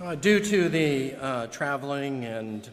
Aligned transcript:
Uh, 0.00 0.14
due 0.14 0.40
to 0.40 0.68
the 0.68 1.14
uh, 1.14 1.46
traveling 1.48 2.24
and 2.24 2.68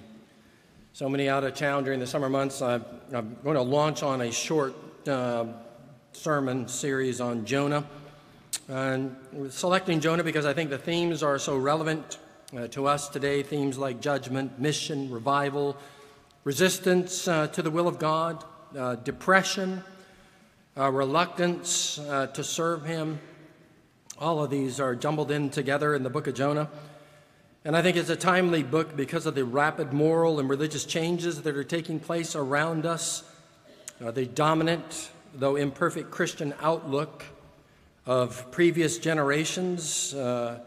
so 0.93 1.09
many 1.09 1.27
out 1.27 1.43
of 1.43 1.55
town 1.55 1.83
during 1.83 1.99
the 1.99 2.07
summer 2.07 2.29
months, 2.29 2.61
i 2.61 2.75
am 3.13 3.35
going 3.43 3.55
to 3.55 3.61
launch 3.61 4.03
on 4.03 4.21
a 4.21 4.31
short 4.31 4.75
uh, 5.07 5.45
sermon 6.13 6.67
series 6.67 7.19
on 7.19 7.43
Jonah. 7.45 7.83
And 8.67 9.15
selecting 9.49 9.99
Jonah 9.99 10.23
because 10.23 10.45
I 10.45 10.53
think 10.53 10.69
the 10.69 10.77
themes 10.77 11.23
are 11.23 11.39
so 11.39 11.57
relevant 11.57 12.19
uh, 12.55 12.67
to 12.67 12.87
us 12.87 13.09
today 13.09 13.43
themes 13.43 13.77
like 13.77 13.99
judgment, 14.01 14.59
mission, 14.59 15.09
revival, 15.09 15.75
resistance 16.43 17.27
uh, 17.27 17.47
to 17.47 17.61
the 17.61 17.71
will 17.71 17.87
of 17.87 17.99
God, 17.99 18.43
uh, 18.77 18.95
depression, 18.95 19.83
reluctance 20.77 21.95
to 21.95 22.43
serve 22.43 22.85
Him. 22.85 23.19
All 24.19 24.43
of 24.43 24.49
these 24.49 24.79
are 24.79 24.95
jumbled 24.95 25.31
in 25.31 25.49
together 25.49 25.95
in 25.95 26.03
the 26.03 26.09
book 26.09 26.27
of 26.27 26.35
Jonah. 26.35 26.69
And 27.65 27.75
I 27.75 27.81
think 27.81 27.97
it's 27.97 28.11
a 28.11 28.15
timely 28.15 28.61
book 28.61 28.95
because 28.95 29.25
of 29.25 29.33
the 29.33 29.43
rapid 29.43 29.91
moral 29.91 30.39
and 30.39 30.47
religious 30.47 30.85
changes 30.85 31.41
that 31.41 31.57
are 31.57 31.63
taking 31.63 31.99
place 31.99 32.35
around 32.35 32.85
us. 32.85 33.23
Uh, 33.99 34.11
the 34.11 34.27
dominant, 34.27 35.09
though 35.33 35.55
imperfect, 35.55 36.11
Christian 36.11 36.53
outlook 36.61 37.23
of 38.05 38.51
previous 38.51 38.99
generations 38.99 40.13
uh, 40.13 40.59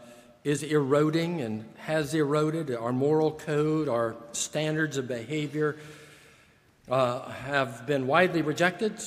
is 0.43 0.61
eroding 0.61 1.39
and 1.39 1.63
has 1.77 2.13
eroded. 2.13 2.75
Our 2.75 2.91
moral 2.91 3.31
code, 3.31 3.87
our 3.87 4.17
standards 4.33 4.97
of 4.97 5.07
behavior 5.07 5.77
uh, 6.91 7.29
have 7.29 7.87
been 7.87 8.07
widely 8.07 8.41
rejected. 8.41 9.01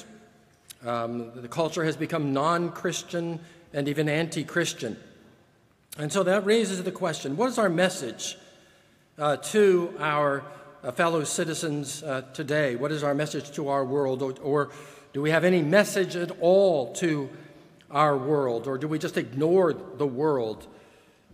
Um, 0.83 1.31
the 1.35 1.47
culture 1.47 1.85
has 1.85 1.99
become 1.99 2.33
non 2.33 2.71
Christian 2.73 3.39
and 3.75 3.87
even 3.87 4.09
anti 4.09 4.45
Christian. 4.45 4.97
And 5.99 6.11
so 6.11 6.23
that 6.23 6.47
raises 6.47 6.83
the 6.83 6.91
question 6.91 7.37
what 7.37 7.51
is 7.51 7.59
our 7.59 7.69
message 7.69 8.39
uh, 9.19 9.37
to 9.37 9.95
our 9.99 10.43
uh, 10.83 10.91
fellow 10.91 11.23
citizens 11.25 12.03
uh, 12.03 12.23
today? 12.33 12.77
What 12.77 12.93
is 12.93 13.03
our 13.03 13.15
message 13.15 13.51
to 13.53 13.69
our 13.69 13.85
world? 13.85 14.23
Or, 14.23 14.33
or, 14.43 14.71
do 15.13 15.21
we 15.21 15.29
have 15.29 15.45
any 15.45 15.61
message 15.61 16.17
at 16.17 16.31
all 16.41 16.95
to 16.95 17.29
our 17.91 18.17
world? 18.17 18.67
Or 18.67 18.79
do 18.79 18.89
we 18.89 18.99
just 18.99 19.19
ignore 19.19 19.75
the 19.75 20.07
world 20.07 20.67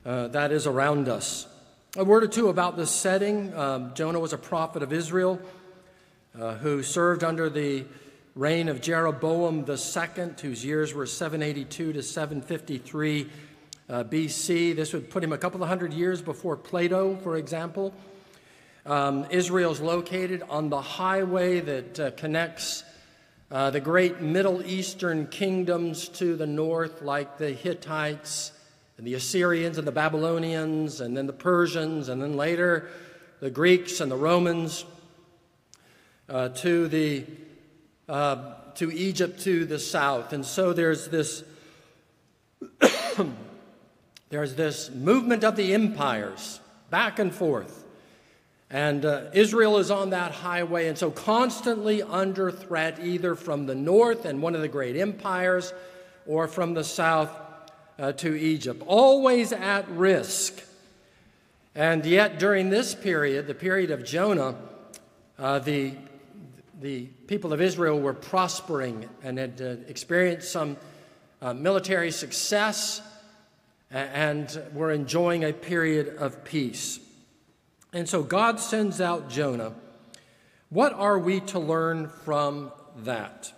uh, 0.05 0.27
that 0.29 0.51
is 0.51 0.67
around 0.67 1.09
us? 1.09 1.47
A 1.97 2.05
word 2.05 2.25
or 2.25 2.27
two 2.27 2.49
about 2.49 2.77
this 2.77 2.91
setting. 2.91 3.55
Um, 3.55 3.95
Jonah 3.95 4.19
was 4.19 4.33
a 4.33 4.39
prophet 4.39 4.83
of 4.83 4.93
Israel 4.93 5.41
uh, 6.37 6.55
who 6.57 6.83
served 6.83 7.23
under 7.23 7.49
the 7.49 7.85
reign 8.35 8.69
of 8.69 8.81
Jeroboam 8.81 9.65
II, 9.69 10.31
whose 10.43 10.65
years 10.65 10.93
were 10.93 11.07
782 11.07 11.93
to 11.93 12.03
753 12.03 13.31
uh, 13.89 14.05
BC. 14.05 14.77
This 14.77 14.93
would 14.93 15.11
put 15.11 15.25
him 15.25 15.33
a 15.33 15.39
couple 15.39 15.63
of 15.63 15.69
hundred 15.69 15.93
years 15.93 16.23
before 16.23 16.57
Plato, 16.57 17.17
for 17.17 17.37
example. 17.37 17.95
Um, 18.87 19.27
Israel's 19.31 19.81
located 19.81 20.43
on 20.49 20.71
the 20.71 20.81
highway 20.81 21.61
that 21.61 22.01
uh, 22.01 22.11
connects 22.13 22.85
uh, 23.51 23.71
the 23.71 23.81
great 23.81 24.21
Middle 24.21 24.65
Eastern 24.65 25.27
kingdoms 25.27 26.09
to 26.09 26.37
the 26.37 26.47
north, 26.47 27.03
like 27.03 27.39
the 27.39 27.51
Hittites 27.51 28.53
and 28.99 29.07
the 29.07 29.15
Assyrians 29.15 29.79
and 29.79 29.87
the 29.87 29.93
Babylonians, 29.93 31.01
and 31.01 31.17
then 31.17 31.27
the 31.27 31.33
Persians, 31.33 32.09
and 32.09 32.21
then 32.21 32.37
later 32.37 32.89
the 33.41 33.51
Greeks 33.51 34.01
and 34.01 34.11
the 34.11 34.17
Romans, 34.17 34.85
uh, 36.29 36.49
to 36.51 36.89
the 36.89 37.25
uh, 38.09 38.55
to 38.75 38.91
Egypt 38.91 39.41
to 39.41 39.65
the 39.65 39.79
south. 39.79 40.33
And 40.33 40.45
so 40.45 40.73
there's 40.73 41.09
this 41.09 41.43
there's 44.31 44.55
this 44.55 44.91
movement 44.91 45.45
of 45.45 45.57
the 45.57 45.75
empires 45.75 46.61
back 46.91 47.19
and 47.19 47.35
forth. 47.35 47.85
And 48.71 49.05
uh, 49.05 49.31
Israel 49.33 49.79
is 49.79 49.91
on 49.91 50.11
that 50.11 50.33
highway, 50.33 50.89
and 50.89 50.99
so 50.99 51.11
constantly 51.11 52.03
under 52.03 52.51
threat, 52.51 52.99
either 53.03 53.35
from 53.35 53.65
the 53.65 53.75
north 53.75 54.27
and 54.27 54.43
one 54.43 54.55
of 54.55 54.61
the 54.61 54.69
great 54.69 54.97
empires, 54.97 55.73
or 56.27 56.47
from 56.47 56.75
the 56.75 56.85
south 56.85 57.31
uh, 57.99 58.13
to 58.13 58.39
Egypt. 58.39 58.83
Always 58.87 59.53
at 59.53 59.89
risk. 59.89 60.63
And 61.75 62.05
yet, 62.05 62.39
during 62.39 62.69
this 62.69 62.95
period, 62.95 63.47
the 63.47 63.55
period 63.55 63.91
of 63.91 64.05
Jonah, 64.05 64.57
uh, 65.39 65.61
the, 65.61 65.95
the 66.81 67.07
people 67.27 67.55
of 67.55 67.63
Israel 67.63 67.99
were 67.99 68.13
prospering 68.13 69.09
and 69.23 69.39
had 69.39 69.63
uh, 69.63 69.77
experienced 69.87 70.53
some 70.53 70.77
uh, 71.41 71.55
military 71.55 72.11
success 72.11 73.01
and 73.91 74.63
we're 74.73 74.91
enjoying 74.91 75.45
a 75.45 75.53
period 75.53 76.17
of 76.17 76.45
peace. 76.45 77.01
And 77.93 78.09
so 78.09 78.23
God 78.23 78.61
sends 78.61 79.01
out 79.01 79.31
Jonah. 79.31 79.73
What 80.69 80.93
are 80.93 81.19
we 81.19 81.41
to 81.41 81.59
learn 81.59 82.09
from 82.09 82.71
that? 82.99 83.53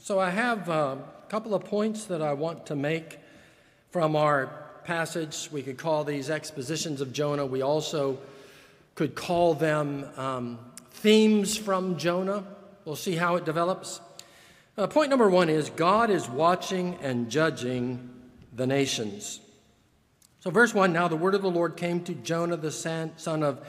So 0.00 0.18
I 0.18 0.30
have 0.30 0.68
a 0.68 0.98
couple 1.28 1.54
of 1.54 1.64
points 1.64 2.06
that 2.06 2.22
I 2.22 2.32
want 2.32 2.66
to 2.66 2.76
make 2.76 3.18
from 3.90 4.16
our 4.16 4.46
passage. 4.84 5.48
We 5.52 5.62
could 5.62 5.76
call 5.76 6.04
these 6.04 6.30
expositions 6.30 7.00
of 7.00 7.12
Jonah. 7.12 7.44
We 7.44 7.62
also 7.62 8.18
could 8.94 9.14
call 9.14 9.54
them 9.54 10.06
um, 10.16 10.58
themes 10.90 11.56
from 11.56 11.98
Jonah. 11.98 12.44
We'll 12.84 12.96
see 12.96 13.16
how 13.16 13.36
it 13.36 13.44
develops. 13.44 14.00
Uh, 14.76 14.86
point 14.86 15.10
number 15.10 15.28
one 15.28 15.48
is 15.48 15.70
God 15.70 16.10
is 16.10 16.28
watching 16.28 16.98
and 17.02 17.30
judging 17.30 18.10
the 18.54 18.66
nations. 18.66 19.40
So, 20.44 20.50
verse 20.50 20.74
1 20.74 20.92
Now 20.92 21.08
the 21.08 21.16
word 21.16 21.34
of 21.34 21.40
the 21.40 21.50
Lord 21.50 21.74
came 21.74 22.04
to 22.04 22.12
Jonah, 22.12 22.58
the 22.58 22.70
son 22.70 23.42
of 23.42 23.66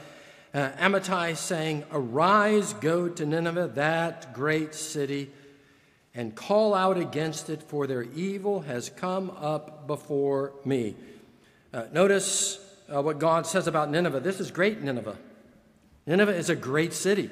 uh, 0.52 0.72
Amittai, 0.72 1.34
saying, 1.34 1.84
Arise, 1.90 2.74
go 2.74 3.08
to 3.08 3.24
Nineveh, 3.24 3.68
that 3.76 4.34
great 4.34 4.74
city, 4.74 5.30
and 6.14 6.34
call 6.34 6.74
out 6.74 6.98
against 6.98 7.48
it, 7.48 7.62
for 7.62 7.86
their 7.86 8.02
evil 8.02 8.60
has 8.60 8.90
come 8.90 9.30
up 9.30 9.86
before 9.86 10.52
me. 10.66 10.96
Uh, 11.72 11.84
notice 11.94 12.58
uh, 12.94 13.00
what 13.00 13.18
God 13.18 13.46
says 13.46 13.66
about 13.66 13.90
Nineveh. 13.90 14.20
This 14.20 14.38
is 14.38 14.50
great 14.50 14.82
Nineveh. 14.82 15.16
Nineveh 16.04 16.34
is 16.34 16.50
a 16.50 16.56
great 16.56 16.92
city. 16.92 17.30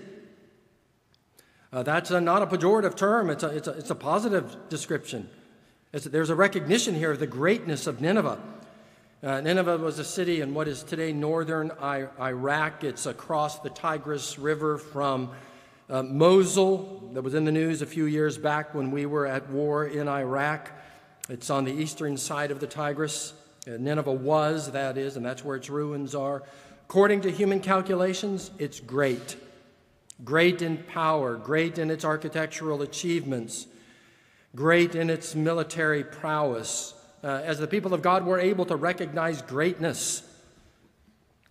Uh, 1.71 1.83
that's 1.83 2.11
a, 2.11 2.19
not 2.19 2.41
a 2.41 2.47
pejorative 2.47 2.97
term, 2.97 3.29
it's 3.29 3.43
a, 3.43 3.49
it's 3.49 3.69
a, 3.69 3.73
it's 3.73 3.91
a 3.91 3.95
positive 3.95 4.57
description. 4.71 5.29
It's, 5.93 6.07
there's 6.07 6.31
a 6.31 6.35
recognition 6.35 6.95
here 6.95 7.11
of 7.11 7.19
the 7.19 7.27
greatness 7.27 7.87
of 7.87 8.01
Nineveh. 8.01 8.39
Uh, 9.25 9.41
Nineveh 9.41 9.79
was 9.79 9.99
a 9.99 10.05
city 10.05 10.43
in 10.43 10.53
what 10.53 10.69
is 10.69 10.83
today 10.83 11.11
northern 11.11 11.71
I- 11.81 12.09
Iraq. 12.21 12.85
It's 12.85 13.07
across 13.07 13.59
the 13.61 13.71
Tigris 13.71 14.39
River 14.39 14.77
from 14.77 15.31
uh, 15.89 16.03
Mosul, 16.03 17.09
that 17.15 17.23
was 17.23 17.33
in 17.33 17.47
the 17.47 17.53
news 17.53 17.81
a 17.81 17.87
few 17.87 18.05
years 18.05 18.37
back 18.37 18.75
when 18.75 18.91
we 18.91 19.07
were 19.07 19.25
at 19.25 19.49
war 19.49 19.87
in 19.87 20.09
Iraq. 20.09 20.71
It's 21.31 21.49
on 21.49 21.65
the 21.65 21.73
eastern 21.73 22.19
side 22.19 22.51
of 22.51 22.61
the 22.61 22.67
Tigris. 22.67 23.33
Uh, 23.67 23.79
Nineveh 23.79 24.13
was, 24.13 24.73
that 24.73 24.99
is, 24.99 25.17
and 25.17 25.25
that's 25.25 25.43
where 25.43 25.57
its 25.57 25.71
ruins 25.71 26.15
are. 26.15 26.43
According 26.87 27.23
to 27.23 27.31
human 27.31 27.61
calculations, 27.61 28.51
it's 28.59 28.79
great. 28.79 29.37
Great 30.23 30.61
in 30.61 30.77
power, 30.77 31.37
great 31.37 31.79
in 31.79 31.91
its 31.91 32.05
architectural 32.05 32.83
achievements, 32.83 33.69
great 34.55 34.95
in 34.95 35.09
its 35.09 35.35
military 35.35 36.05
prowess 36.05 36.93
uh, 37.25 37.41
as 37.43 37.59
the 37.59 37.67
people 37.67 37.95
of 37.95 38.03
God, 38.03 38.27
we're 38.27 38.41
able 38.41 38.67
to 38.67 38.77
recognize 38.77 39.41
greatness. 39.41 40.23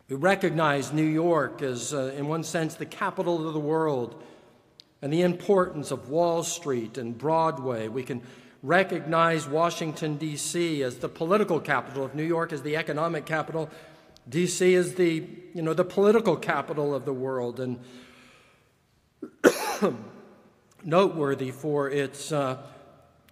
We 0.08 0.16
recognize 0.16 0.94
New 0.94 1.02
York 1.02 1.64
as, 1.64 1.96
uh, 1.96 2.14
in 2.16 2.28
one 2.28 2.44
sense, 2.44 2.76
the 2.76 2.86
capital 2.86 3.48
of 3.48 3.56
the 3.56 3.60
world 3.60 4.22
and 5.02 5.12
the 5.12 5.24
importance 5.24 5.90
of 5.90 6.10
Wall 6.10 6.44
Street 6.44 7.00
and 7.00 7.18
Broadway. 7.18 7.88
We 7.88 8.04
can 8.04 8.22
recognize 8.62 9.48
Washington, 9.48 10.18
D.C. 10.18 10.84
as 10.84 10.98
the 10.98 11.10
political 11.10 11.60
capital. 11.60 12.06
If 12.06 12.14
New 12.14 12.24
York 12.24 12.54
is 12.54 12.62
the 12.62 12.78
economic 12.78 13.26
capital, 13.26 13.68
D.C. 14.30 14.76
is 14.76 14.94
the, 14.94 15.28
you 15.56 15.64
know, 15.64 15.74
the 15.74 15.84
political 15.84 16.36
capital 16.36 16.94
of 16.94 17.06
the 17.06 17.14
world. 17.14 17.60
And 17.60 17.80
noteworthy 20.84 21.50
for 21.50 21.90
its 21.90 22.32
uh, 22.32 22.62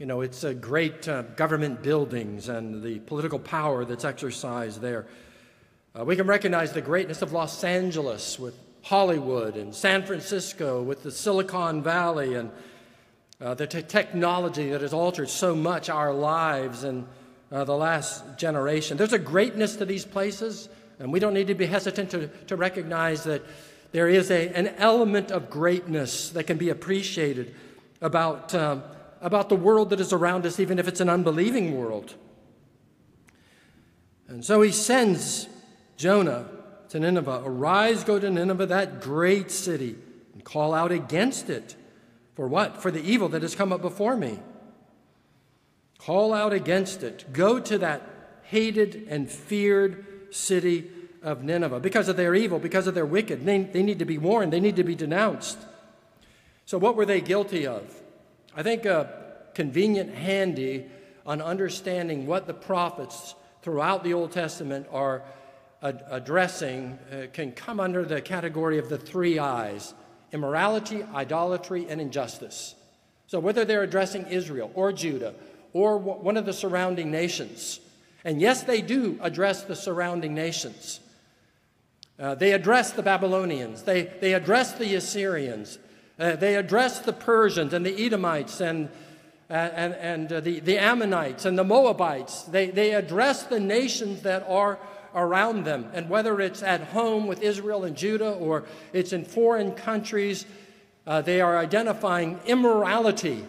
you 0.02 0.08
know, 0.08 0.22
it's 0.22 0.44
a 0.44 0.56
great 0.56 1.08
uh, 1.08 1.22
government 1.22 1.84
buildings 1.84 2.50
and 2.50 2.82
the 2.82 2.98
political 3.02 3.38
power 3.38 3.86
that's 3.86 4.04
exercised 4.04 4.82
there. 4.82 5.06
Uh, 5.94 6.04
we 6.04 6.16
can 6.16 6.26
recognize 6.26 6.74
the 6.74 6.82
greatness 6.82 7.22
of 7.22 7.34
Los 7.34 7.64
Angeles 7.64 8.40
with 8.40 8.56
Hollywood 8.82 9.56
and 9.56 9.76
San 9.76 10.02
Francisco 10.02 10.82
with 10.82 11.04
the 11.04 11.12
Silicon 11.12 11.84
Valley 11.84 12.34
and 12.34 12.50
uh, 13.40 13.54
the 13.54 13.68
technology 13.68 14.72
that 14.72 14.82
has 14.82 14.92
altered 14.92 15.30
so 15.30 15.54
much 15.54 15.88
our 15.88 16.12
lives 16.12 16.84
in 16.84 17.06
uh, 17.52 17.64
the 17.64 17.78
last 17.78 18.24
generation. 18.40 18.98
There's 18.98 19.14
a 19.14 19.20
greatness 19.20 19.76
to 19.76 19.86
these 19.86 20.04
places, 20.04 20.68
and 20.98 21.14
we 21.14 21.20
don't 21.20 21.36
need 21.36 21.46
to 21.46 21.54
be 21.54 21.68
hesitant 21.68 22.10
to, 22.10 22.28
to 22.48 22.56
recognize 22.56 23.24
that 23.26 23.44
there 23.92 24.08
is 24.08 24.32
a, 24.32 24.50
an 24.56 24.70
element 24.80 25.30
of 25.30 25.52
greatness 25.52 26.30
that 26.30 26.46
can 26.46 26.58
be 26.58 26.70
appreciated 26.70 27.54
about. 28.02 28.56
Um, 28.56 28.82
about 29.22 29.50
the 29.50 29.56
world 29.56 29.92
that 29.92 30.00
is 30.00 30.12
around 30.12 30.46
us, 30.46 30.60
even 30.60 30.80
if 30.80 30.88
it's 30.88 31.00
an 31.00 31.10
unbelieving 31.10 31.78
world. 31.78 32.16
And 34.28 34.44
so 34.44 34.62
he 34.62 34.72
sends 34.72 35.48
Jonah 35.96 36.48
to 36.90 37.00
Nineveh, 37.00 37.44
Arise, 37.46 38.04
go 38.04 38.20
to 38.20 38.30
Nineveh, 38.30 38.66
that 38.66 39.02
great 39.02 39.52
city, 39.52 39.96
and 40.34 40.44
call 40.44 40.74
out 40.74 40.92
against 40.92 41.50
it. 41.50 41.76
For 42.36 42.48
what? 42.48 42.82
For 42.82 42.92
the 42.92 43.02
evil 43.02 43.30
that 43.30 43.42
has 43.44 43.56
come 43.56 43.72
up 43.72 43.82
before 43.82 44.18
me. 44.18 44.40
Call 46.00 46.34
out 46.34 46.54
against 46.54 47.04
it. 47.04 47.32
Go 47.32 47.60
to 47.60 47.78
that 47.78 48.02
hated 48.44 49.06
and 49.08 49.30
feared 49.30 50.06
city 50.32 50.90
of 51.22 51.44
Nineveh 51.44 51.80
because 51.80 52.08
of 52.08 52.18
their 52.18 52.34
evil, 52.34 52.58
because 52.60 52.88
of 52.88 52.96
their 52.96 53.06
wicked. 53.06 53.46
They, 53.46 53.60
they 53.60 53.84
need 53.84 54.00
to 54.00 54.06
be 54.06 54.18
warned, 54.18 54.52
they 54.52 54.60
need 54.60 54.76
to 54.78 54.84
be 54.84 54.96
denounced. 54.96 55.60
So, 56.66 56.78
what 56.78 56.96
were 56.96 57.06
they 57.06 57.22
guilty 57.22 57.68
of? 57.68 58.01
I 58.56 58.64
think 58.64 58.86
a 58.86 59.10
convenient 59.54 60.14
handy 60.14 60.86
on 61.26 61.42
understanding 61.42 62.26
what 62.26 62.48
the 62.48 62.54
prophets 62.54 63.36
throughout 63.62 64.04
the 64.04 64.14
Old 64.14 64.32
Testament 64.32 64.88
are 64.92 65.24
ad- 65.82 66.04
addressing 66.10 67.00
uh, 67.12 67.28
can 67.32 67.52
come 67.52 67.80
under 67.80 68.04
the 68.04 68.22
category 68.22 68.78
of 68.78 68.90
the 68.90 68.98
three 68.98 69.40
I's 69.40 69.94
immorality, 70.32 71.04
idolatry, 71.14 71.86
and 71.90 72.00
injustice. 72.00 72.76
So, 73.28 73.40
whether 73.40 73.66
they're 73.66 73.84
addressing 73.84 74.28
Israel 74.28 74.72
or 74.76 74.92
Judah 74.94 75.34
or 75.74 75.98
w- 76.00 76.20
one 76.20 76.38
of 76.38 76.46
the 76.46 76.54
surrounding 76.54 77.12
nations, 77.12 77.80
and 78.24 78.40
yes, 78.42 78.64
they 78.64 78.82
do 78.82 79.18
address 79.22 79.64
the 79.64 79.76
surrounding 79.76 80.34
nations. 80.34 81.00
Uh, 82.20 82.36
they 82.36 82.54
address 82.54 82.92
the 82.92 83.02
Babylonians, 83.02 83.84
they, 83.84 84.04
they 84.22 84.34
address 84.34 84.74
the 84.74 84.96
Assyrians, 84.96 85.80
uh, 86.20 86.36
they 86.36 86.56
address 86.56 87.00
the 87.00 87.14
Persians 87.14 87.74
and 87.74 87.86
the 87.86 88.06
Edomites 88.06 88.62
and, 88.62 88.90
uh, 89.50 89.54
and, 89.54 89.94
and 89.96 90.34
uh, 90.34 90.40
the, 90.40 90.60
the 90.60 90.78
Ammonites 90.78 91.46
and 91.46 91.58
the 91.58 91.64
Moabites. 91.64 92.44
They, 92.44 92.70
they 92.70 92.94
address 92.94 93.44
the 93.44 93.60
nations 93.60 94.22
that 94.24 94.46
are 94.48 94.80
around 95.14 95.66
them. 95.66 95.90
And 95.94 96.10
whether 96.10 96.40
it's 96.40 96.64
at 96.64 96.82
home 96.82 97.28
with 97.28 97.42
Israel 97.42 97.84
and 97.84 97.96
Judah 97.96 98.32
or 98.32 98.66
it's 98.94 99.14
in 99.14 99.26
foreign 99.26 99.72
countries, 99.74 100.46
uh, 101.06 101.22
they 101.22 101.42
are 101.42 101.58
identifying 101.58 102.40
immorality 102.46 103.44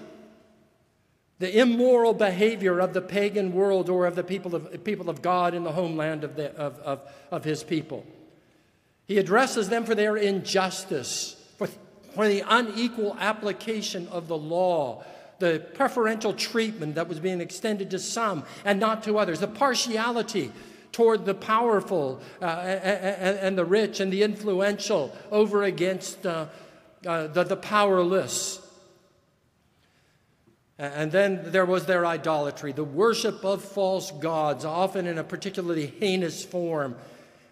the 1.43 1.59
immoral 1.59 2.15
behavior 2.15 2.79
of 2.79 2.93
the 2.93 3.01
pagan 3.01 3.53
world 3.53 3.91
or 3.91 4.07
of 4.07 4.15
the 4.15 4.23
people 4.23 4.55
of, 4.55 4.85
people 4.85 5.11
of 5.11 5.23
God 5.23 5.55
in 5.55 5.65
the 5.65 5.73
homeland 5.73 6.23
of, 6.23 6.37
the, 6.37 6.55
of, 6.55 6.79
of, 6.79 7.01
of 7.33 7.43
his 7.43 7.65
people. 7.65 8.07
He 9.09 9.19
addresses 9.19 9.69
them 9.69 9.85
for 9.85 9.97
their 9.97 10.17
injustice, 10.17 11.35
for 12.15 12.29
the 12.29 12.45
unequal 12.47 13.17
application 13.19 14.09
of 14.09 14.29
the 14.29 14.37
law, 14.37 15.05
the 15.39 15.65
preferential 15.75 16.33
treatment 16.33 16.95
that 16.95 17.09
was 17.09 17.19
being 17.19 17.41
extended 17.41 17.91
to 17.91 17.99
some 17.99 18.45
and 18.65 18.79
not 18.79 19.03
to 19.05 19.19
others, 19.19 19.41
the 19.41 19.47
partiality 19.47 20.53
toward 20.93 21.25
the 21.25 21.35
powerful 21.35 22.21
uh, 22.41 22.45
and, 22.45 23.39
and, 23.39 23.59
the 23.59 23.65
rich 23.65 23.99
and 23.99 24.13
the 24.13 24.23
influential 24.23 25.15
over 25.31 25.63
against 25.63 26.25
uh, 26.27 26.47
uh, 27.07 27.27
the, 27.29 27.45
the 27.45 27.57
powerless. 27.57 28.61
And 30.79 31.13
then 31.13 31.53
there 31.53 31.65
was 31.65 31.87
their 31.87 32.05
idolatry, 32.05 32.73
the 32.73 32.85
worship 32.85 33.45
of 33.45 33.63
false 33.63 34.11
gods, 34.11 34.65
often 34.65 35.07
in 35.07 35.17
a 35.17 35.25
particularly 35.25 35.87
heinous 35.87 36.45
form, 36.45 36.97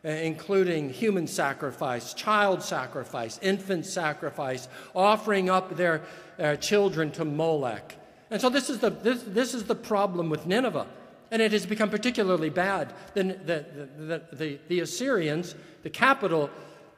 including 0.03 0.91
human 0.91 1.27
sacrifice, 1.27 2.15
child 2.15 2.63
sacrifice, 2.63 3.39
infant 3.43 3.85
sacrifice, 3.85 4.69
offering 4.95 5.51
up 5.51 5.77
their 5.77 6.03
uh, 6.39 6.57
children 6.57 7.11
to 7.11 7.25
Molech. 7.25 7.97
And 8.31 8.41
so 8.41 8.49
this 8.49 8.71
is, 8.71 8.79
the, 8.79 8.91
this, 8.91 9.23
this 9.27 9.55
is 9.55 9.65
the 9.65 9.75
problem 9.75 10.31
with 10.31 10.47
Nineveh. 10.47 10.87
And 11.31 11.43
it 11.43 11.53
has 11.53 11.67
become 11.67 11.91
particularly 11.91 12.51
bad. 12.51 12.93
The, 13.15 13.23
the, 13.25 13.67
the, 13.99 14.23
the, 14.33 14.59
the 14.69 14.81
Assyrians, 14.81 15.55
the 15.83 15.91
capital 15.91 16.51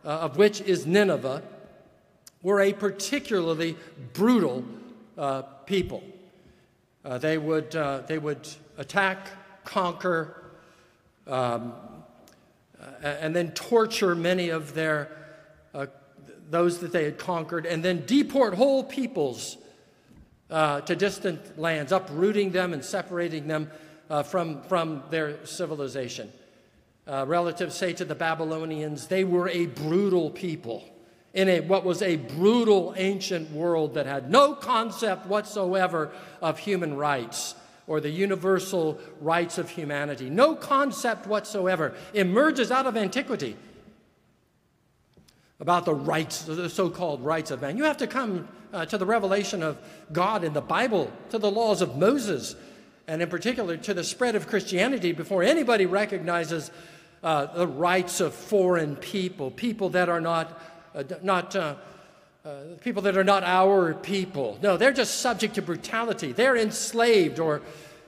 uh, 0.05 0.08
of 0.08 0.37
which 0.37 0.60
is 0.60 0.87
Nineveh, 0.87 1.43
were 2.43 2.60
a 2.60 2.72
particularly 2.72 3.76
brutal 4.12 4.64
uh, 5.19 5.43
people. 5.66 6.02
Uh, 7.05 7.19
they, 7.19 7.37
would, 7.37 7.75
uh, 7.75 8.02
they 8.06 8.19
would 8.19 8.48
attack, 8.78 9.28
conquer, 9.64 10.52
um, 11.26 11.72
and 13.02 13.34
then 13.34 13.50
torture 13.52 14.14
many 14.14 14.49
of 14.49 14.75
their 14.75 15.10
uh, 15.75 15.87
those 16.50 16.78
that 16.81 16.93
they 16.93 17.04
had 17.04 17.19
conquered, 17.19 17.66
and 17.66 17.82
then 17.82 18.04
deport 18.06 18.54
whole 18.54 18.84
peoples 18.84 19.56
uh, 20.50 20.81
to 20.82 20.94
distant 20.94 21.58
lands, 21.58 21.93
uprooting 21.93 22.50
them 22.50 22.72
and 22.72 22.84
separating 22.84 23.49
them 23.49 23.70
uh, 24.10 24.22
from, 24.22 24.62
from 24.64 25.02
their 25.10 25.44
civilization. 25.46 26.31
relatives 27.06 27.75
say 27.75 27.94
to 27.94 28.04
the 28.04 28.14
Babylonians, 28.14 29.06
they 29.06 29.25
were 29.25 29.48
a 29.48 29.64
brutal 29.66 30.28
people 30.31 30.84
in 31.34 31.48
a, 31.48 31.60
what 31.60 31.84
was 31.84 32.02
a 32.02 32.16
brutal 32.16 32.93
ancient 32.96 33.50
world 33.50 33.94
that 33.94 34.06
had 34.06 34.31
no 34.31 34.55
concept 34.55 35.26
whatsoever 35.26 36.12
of 36.43 36.58
human 36.58 36.94
rights 36.94 37.55
or 37.87 38.00
the 38.00 38.11
universal 38.11 38.99
rights 39.20 39.58
of 39.58 39.70
humanity. 39.70 40.31
No 40.31 40.55
concept 40.55 41.26
whatsoever 41.26 41.94
emerges 42.14 42.70
out 42.70 42.87
of 42.87 42.96
antiquity 42.96 43.56
about 45.61 45.84
the 45.84 45.94
rights, 45.94 46.43
the 46.43 46.69
so 46.69 46.90
called 46.90 47.25
rights 47.25 47.50
of 47.50 47.61
man. 47.61 47.76
You 47.76 47.84
have 47.84 47.99
to 47.99 48.06
come 48.06 48.49
uh, 48.73 48.84
to 48.87 48.99
the 48.99 49.06
revelation 49.06 49.62
of 49.62 49.79
God 50.12 50.44
in 50.44 50.52
the 50.52 50.61
Bible, 50.61 51.12
to 51.31 51.38
the 51.38 51.50
laws 51.50 51.82
of 51.82 51.96
Moses, 51.96 52.56
and 53.06 53.23
in 53.23 53.29
particular 53.29 53.76
to 53.76 53.94
the 53.94 54.05
spread 54.05 54.34
of 54.34 54.49
Christianity 54.49 55.12
before 55.12 55.43
anybody 55.43 55.87
recognizes 55.87 56.70
uh, 57.23 57.46
the 57.46 57.67
rights 57.67 58.20
of 58.20 58.34
foreign 58.34 58.96
people, 58.96 59.50
people 59.50 59.90
that 59.90 60.08
are 60.08 60.20
not 60.20 60.61
uh, 60.94 61.05
not 61.23 61.56
uh, 62.44 62.62
people 62.80 63.02
that 63.02 63.16
are 63.16 63.24
not 63.24 63.44
our 63.44 63.94
people. 63.94 64.58
No, 64.62 64.76
they're 64.76 64.92
just 64.92 65.20
subject 65.20 65.54
to 65.54 65.62
brutality. 65.62 66.32
They're 66.32 66.56
enslaved 66.56 67.38
or, 67.38 67.62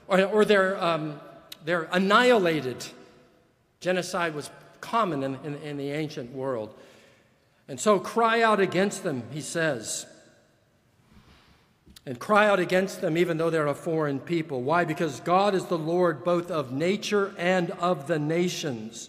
or, 0.08 0.24
or 0.24 0.44
they're, 0.44 0.82
um, 0.82 1.20
they're 1.64 1.88
annihilated. 1.92 2.84
Genocide 3.80 4.34
was 4.34 4.50
common 4.80 5.22
in, 5.22 5.38
in, 5.44 5.54
in 5.62 5.76
the 5.76 5.90
ancient 5.90 6.32
world. 6.32 6.74
And 7.68 7.78
so 7.78 7.98
cry 7.98 8.42
out 8.42 8.60
against 8.60 9.04
them, 9.04 9.22
he 9.30 9.40
says. 9.40 10.04
And 12.04 12.18
cry 12.18 12.48
out 12.48 12.58
against 12.58 13.00
them 13.00 13.16
even 13.16 13.38
though 13.38 13.50
they're 13.50 13.66
a 13.66 13.74
foreign 13.74 14.18
people. 14.18 14.62
Why? 14.62 14.84
Because 14.84 15.20
God 15.20 15.54
is 15.54 15.66
the 15.66 15.78
Lord 15.78 16.24
both 16.24 16.50
of 16.50 16.72
nature 16.72 17.32
and 17.38 17.70
of 17.72 18.08
the 18.08 18.18
nations. 18.18 19.08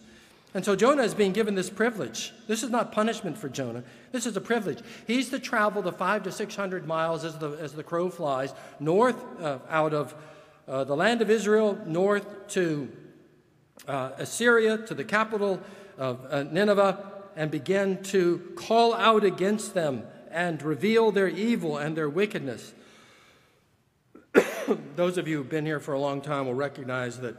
And 0.56 0.64
so 0.64 0.74
Jonah 0.74 1.04
is 1.04 1.14
being 1.14 1.34
given 1.34 1.54
this 1.54 1.70
privilege. 1.70 2.32
This 2.48 2.64
is 2.64 2.70
not 2.70 2.94
punishment 2.94 3.38
for 3.38 3.50
Jonah. 3.50 3.84
This 4.14 4.26
is 4.26 4.38
a 4.38 4.42
privilege. 4.42 4.80
He's 5.06 5.30
to 5.32 5.38
travel 5.38 5.82
the 5.82 5.92
five 5.92 6.24
to 6.24 6.32
six 6.32 6.56
hundred 6.56 6.88
miles 6.88 7.26
as 7.26 7.38
the, 7.38 7.52
as 7.52 7.74
the 7.74 7.84
crow 7.84 8.10
flies 8.10 8.54
north 8.80 9.22
uh, 9.42 9.60
out 9.70 9.94
of 9.94 10.16
uh, 10.66 10.86
the 10.86 10.96
land 10.96 11.22
of 11.22 11.30
Israel, 11.30 11.78
north 11.86 12.48
to 12.48 12.90
uh, 13.86 14.12
Assyria, 14.18 14.78
to 14.78 14.94
the 14.94 15.04
capital 15.04 15.60
of 15.98 16.26
uh, 16.30 16.44
Nineveh, 16.44 17.04
and 17.36 17.52
begin 17.52 18.02
to 18.04 18.54
call 18.56 18.94
out 18.94 19.26
against 19.26 19.74
them 19.74 20.04
and 20.32 20.64
reveal 20.64 21.12
their 21.12 21.28
evil 21.28 21.78
and 21.78 21.98
their 21.98 22.10
wickedness. 22.10 22.74
Those 24.96 25.18
of 25.18 25.28
you 25.28 25.36
who've 25.36 25.50
been 25.50 25.66
here 25.66 25.82
for 25.82 25.94
a 25.94 26.00
long 26.00 26.22
time 26.22 26.46
will 26.46 26.54
recognize 26.54 27.20
that 27.20 27.36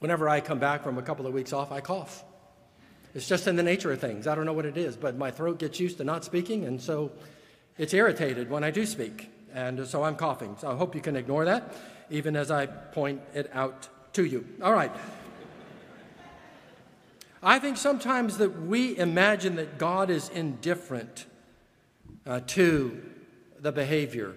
Whenever 0.00 0.28
I 0.28 0.40
come 0.40 0.58
back 0.58 0.82
from 0.82 0.98
a 0.98 1.02
couple 1.02 1.26
of 1.26 1.32
weeks 1.32 1.52
off, 1.52 1.70
I 1.70 1.80
cough. 1.80 2.24
It's 3.14 3.28
just 3.28 3.46
in 3.46 3.56
the 3.56 3.62
nature 3.62 3.92
of 3.92 4.00
things. 4.00 4.26
I 4.26 4.34
don't 4.34 4.46
know 4.46 4.52
what 4.52 4.66
it 4.66 4.76
is, 4.76 4.96
but 4.96 5.16
my 5.16 5.30
throat 5.30 5.58
gets 5.58 5.78
used 5.78 5.98
to 5.98 6.04
not 6.04 6.24
speaking, 6.24 6.64
and 6.64 6.80
so 6.80 7.12
it's 7.76 7.92
irritated 7.92 8.50
when 8.50 8.64
I 8.64 8.70
do 8.70 8.86
speak. 8.86 9.30
And 9.52 9.86
so 9.86 10.04
I'm 10.04 10.16
coughing. 10.16 10.56
So 10.60 10.70
I 10.70 10.76
hope 10.76 10.94
you 10.94 11.00
can 11.00 11.16
ignore 11.16 11.44
that, 11.44 11.74
even 12.08 12.36
as 12.36 12.50
I 12.50 12.66
point 12.66 13.20
it 13.34 13.50
out 13.52 13.88
to 14.14 14.24
you. 14.24 14.46
All 14.62 14.72
right. 14.72 14.92
I 17.42 17.58
think 17.58 17.76
sometimes 17.76 18.38
that 18.38 18.62
we 18.62 18.96
imagine 18.96 19.56
that 19.56 19.78
God 19.78 20.10
is 20.10 20.28
indifferent 20.28 21.26
uh, 22.26 22.40
to 22.48 23.02
the 23.58 23.72
behavior 23.72 24.34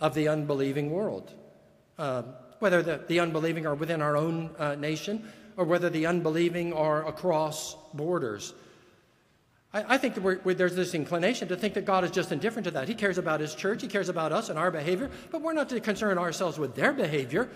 of 0.00 0.14
the 0.14 0.28
unbelieving 0.28 0.90
world. 0.90 1.32
Uh, 1.98 2.22
whether 2.60 2.82
the, 2.82 3.00
the 3.08 3.20
unbelieving 3.20 3.66
are 3.66 3.74
within 3.74 4.00
our 4.00 4.16
own 4.16 4.50
uh, 4.58 4.76
nation 4.76 5.28
or 5.56 5.64
whether 5.64 5.90
the 5.90 6.06
unbelieving 6.06 6.72
are 6.72 7.06
across 7.06 7.76
borders. 7.92 8.54
I, 9.72 9.94
I 9.94 9.98
think 9.98 10.14
that 10.14 10.22
we're, 10.22 10.40
we're, 10.44 10.54
there's 10.54 10.76
this 10.76 10.94
inclination 10.94 11.48
to 11.48 11.56
think 11.56 11.74
that 11.74 11.84
God 11.84 12.04
is 12.04 12.10
just 12.10 12.32
indifferent 12.32 12.64
to 12.64 12.70
that. 12.72 12.88
He 12.88 12.94
cares 12.94 13.18
about 13.18 13.40
His 13.40 13.54
church, 13.54 13.82
He 13.82 13.88
cares 13.88 14.08
about 14.08 14.32
us 14.32 14.48
and 14.48 14.58
our 14.58 14.70
behavior, 14.70 15.10
but 15.30 15.42
we're 15.42 15.52
not 15.52 15.68
to 15.70 15.80
concern 15.80 16.18
ourselves 16.18 16.58
with 16.58 16.74
their 16.74 16.92
behavior. 16.92 17.50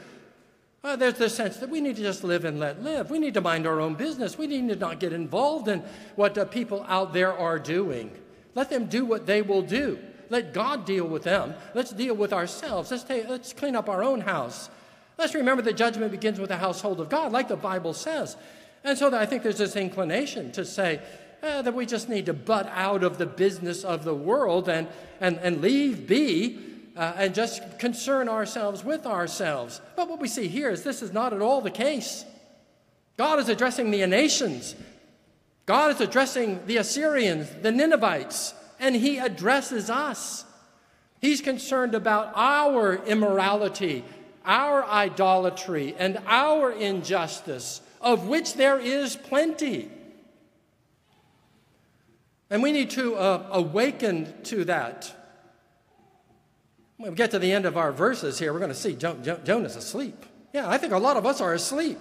Uh, 0.83 0.97
there's 0.97 1.15
this 1.15 1.35
sense 1.35 1.57
that 1.57 1.71
we 1.71 1.81
need 1.81 1.97
to 1.97 2.03
just 2.03 2.25
live 2.25 2.45
and 2.45 2.61
let 2.61 2.83
live. 2.83 3.11
We 3.11 3.19
need 3.19 3.33
to 3.35 3.41
mind 3.41 3.67
our 3.67 3.81
own 3.81 3.95
business. 3.95 4.37
We 4.37 4.47
need 4.47 4.69
to 4.69 4.77
not 4.77 5.01
get 5.01 5.15
involved 5.15 5.69
in 5.69 5.83
what 6.15 6.37
uh, 6.37 6.45
people 6.45 6.85
out 6.89 7.15
there 7.15 7.33
are 7.33 7.59
doing. 7.59 8.11
Let 8.55 8.69
them 8.69 8.87
do 8.87 9.07
what 9.07 9.25
they 9.25 9.41
will 9.41 9.63
do. 9.63 9.99
Let 10.29 10.53
God 10.53 10.85
deal 10.85 11.07
with 11.07 11.23
them. 11.23 11.55
Let's 11.75 11.91
deal 11.91 12.15
with 12.15 12.35
ourselves. 12.35 12.91
Let's, 12.91 13.03
take, 13.03 13.29
let's 13.29 13.55
clean 13.55 13.75
up 13.75 13.89
our 13.89 14.03
own 14.03 14.21
house. 14.21 14.69
Let's 15.17 15.35
remember 15.35 15.63
that 15.63 15.77
judgment 15.77 16.11
begins 16.11 16.41
with 16.41 16.49
the 16.49 16.57
household 16.57 17.01
of 17.01 17.09
God, 17.09 17.33
like 17.33 17.49
the 17.49 17.57
Bible 17.57 17.95
says. 17.95 18.37
And 18.83 18.99
so 18.99 19.15
I 19.17 19.27
think 19.27 19.43
there's 19.43 19.59
this 19.59 19.77
inclination 19.77 20.53
to 20.53 20.65
say 20.65 21.01
eh, 21.43 21.63
that 21.63 21.75
we 21.75 21.87
just 21.87 22.09
need 22.09 22.27
to 22.27 22.35
butt 22.35 22.69
out 22.73 23.03
of 23.03 23.19
the 23.19 23.27
business 23.27 23.85
of 23.85 24.05
the 24.05 24.15
world 24.15 24.69
and, 24.69 24.89
and, 25.21 25.39
and 25.39 25.61
leave 25.61 26.07
be 26.07 26.59
uh, 26.97 27.15
and 27.17 27.35
just 27.35 27.79
concern 27.79 28.29
ourselves 28.29 28.85
with 28.85 29.07
ourselves. 29.07 29.81
But 29.97 30.09
what 30.09 30.21
we 30.21 30.29
see 30.29 30.49
here 30.49 30.71
is 30.71 30.83
this 30.83 31.03
is 31.03 31.13
not 31.13 31.33
at 31.33 31.41
all 31.41 31.61
the 31.61 31.71
case. 31.71 32.25
God 33.17 33.39
is 33.39 33.49
addressing 33.49 33.91
the 33.91 34.07
nations, 34.07 34.75
God 35.67 35.93
is 35.93 36.01
addressing 36.01 36.67
the 36.67 36.77
Assyrians, 36.77 37.49
the 37.63 37.73
Ninevites, 37.73 38.55
and 38.79 38.95
He 38.95 39.19
addresses 39.19 39.89
us. 39.89 40.45
He's 41.21 41.41
concerned 41.41 41.95
about 41.95 42.33
our 42.35 42.97
immorality, 43.07 44.05
our 44.45 44.85
idolatry, 44.85 45.95
and 45.99 46.19
our 46.27 46.71
injustice 46.71 47.81
of 48.01 48.29
which 48.29 48.55
there 48.55 48.79
is 48.79 49.17
plenty. 49.17 49.91
And 52.51 52.63
we 52.63 52.71
need 52.71 52.91
to 52.91 53.17
uh, 53.17 53.49
awaken 53.51 54.33
to 54.45 54.65
that. 54.67 55.13
When 56.99 57.11
we 57.11 57.17
get 57.17 57.33
to 57.33 57.39
the 57.39 57.51
end 57.51 57.65
of 57.65 57.77
our 57.77 57.91
verses 57.91 58.39
here, 58.39 58.53
we're 58.53 58.61
going 58.61 58.71
to 58.71 58.77
see 58.77 58.95
jo- 58.95 59.17
jo- 59.23 59.41
Jonah's 59.43 59.77
asleep. 59.77 60.25
Yeah, 60.53 60.69
I 60.69 60.79
think 60.79 60.93
a 60.93 60.99
lot 60.99 61.17
of 61.17 61.27
us 61.27 61.41
are 61.41 61.55
asleep. 61.55 61.99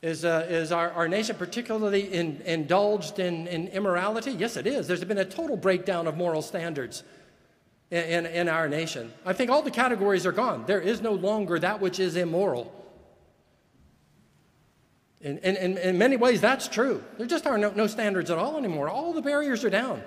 Is, 0.00 0.24
uh, 0.24 0.46
is 0.48 0.70
our, 0.70 0.92
our 0.92 1.08
nation 1.08 1.34
particularly 1.36 2.12
in, 2.12 2.40
indulged 2.46 3.18
in, 3.18 3.48
in 3.48 3.66
immorality? 3.68 4.30
Yes, 4.30 4.56
it 4.56 4.66
is. 4.66 4.86
There's 4.86 5.04
been 5.04 5.18
a 5.18 5.24
total 5.24 5.56
breakdown 5.56 6.06
of 6.06 6.16
moral 6.16 6.40
standards 6.40 7.02
in, 7.90 8.04
in, 8.04 8.26
in 8.26 8.48
our 8.48 8.68
nation. 8.68 9.12
I 9.24 9.32
think 9.32 9.50
all 9.50 9.62
the 9.62 9.70
categories 9.70 10.26
are 10.26 10.32
gone. 10.32 10.64
There 10.66 10.80
is 10.80 11.00
no 11.00 11.12
longer 11.12 11.58
that 11.58 11.80
which 11.80 11.98
is 11.98 12.16
immoral. 12.16 12.74
In, 15.20 15.38
in, 15.38 15.76
in, 15.78 15.98
many 15.98 16.16
ways, 16.16 16.40
that's 16.40 16.68
true. 16.68 17.02
There 17.16 17.26
just 17.26 17.46
are 17.46 17.58
no, 17.58 17.70
no 17.70 17.88
standards 17.88 18.30
at 18.30 18.38
all 18.38 18.56
anymore. 18.56 18.88
All 18.88 19.12
the 19.12 19.22
barriers 19.22 19.64
are 19.64 19.70
down. 19.70 20.02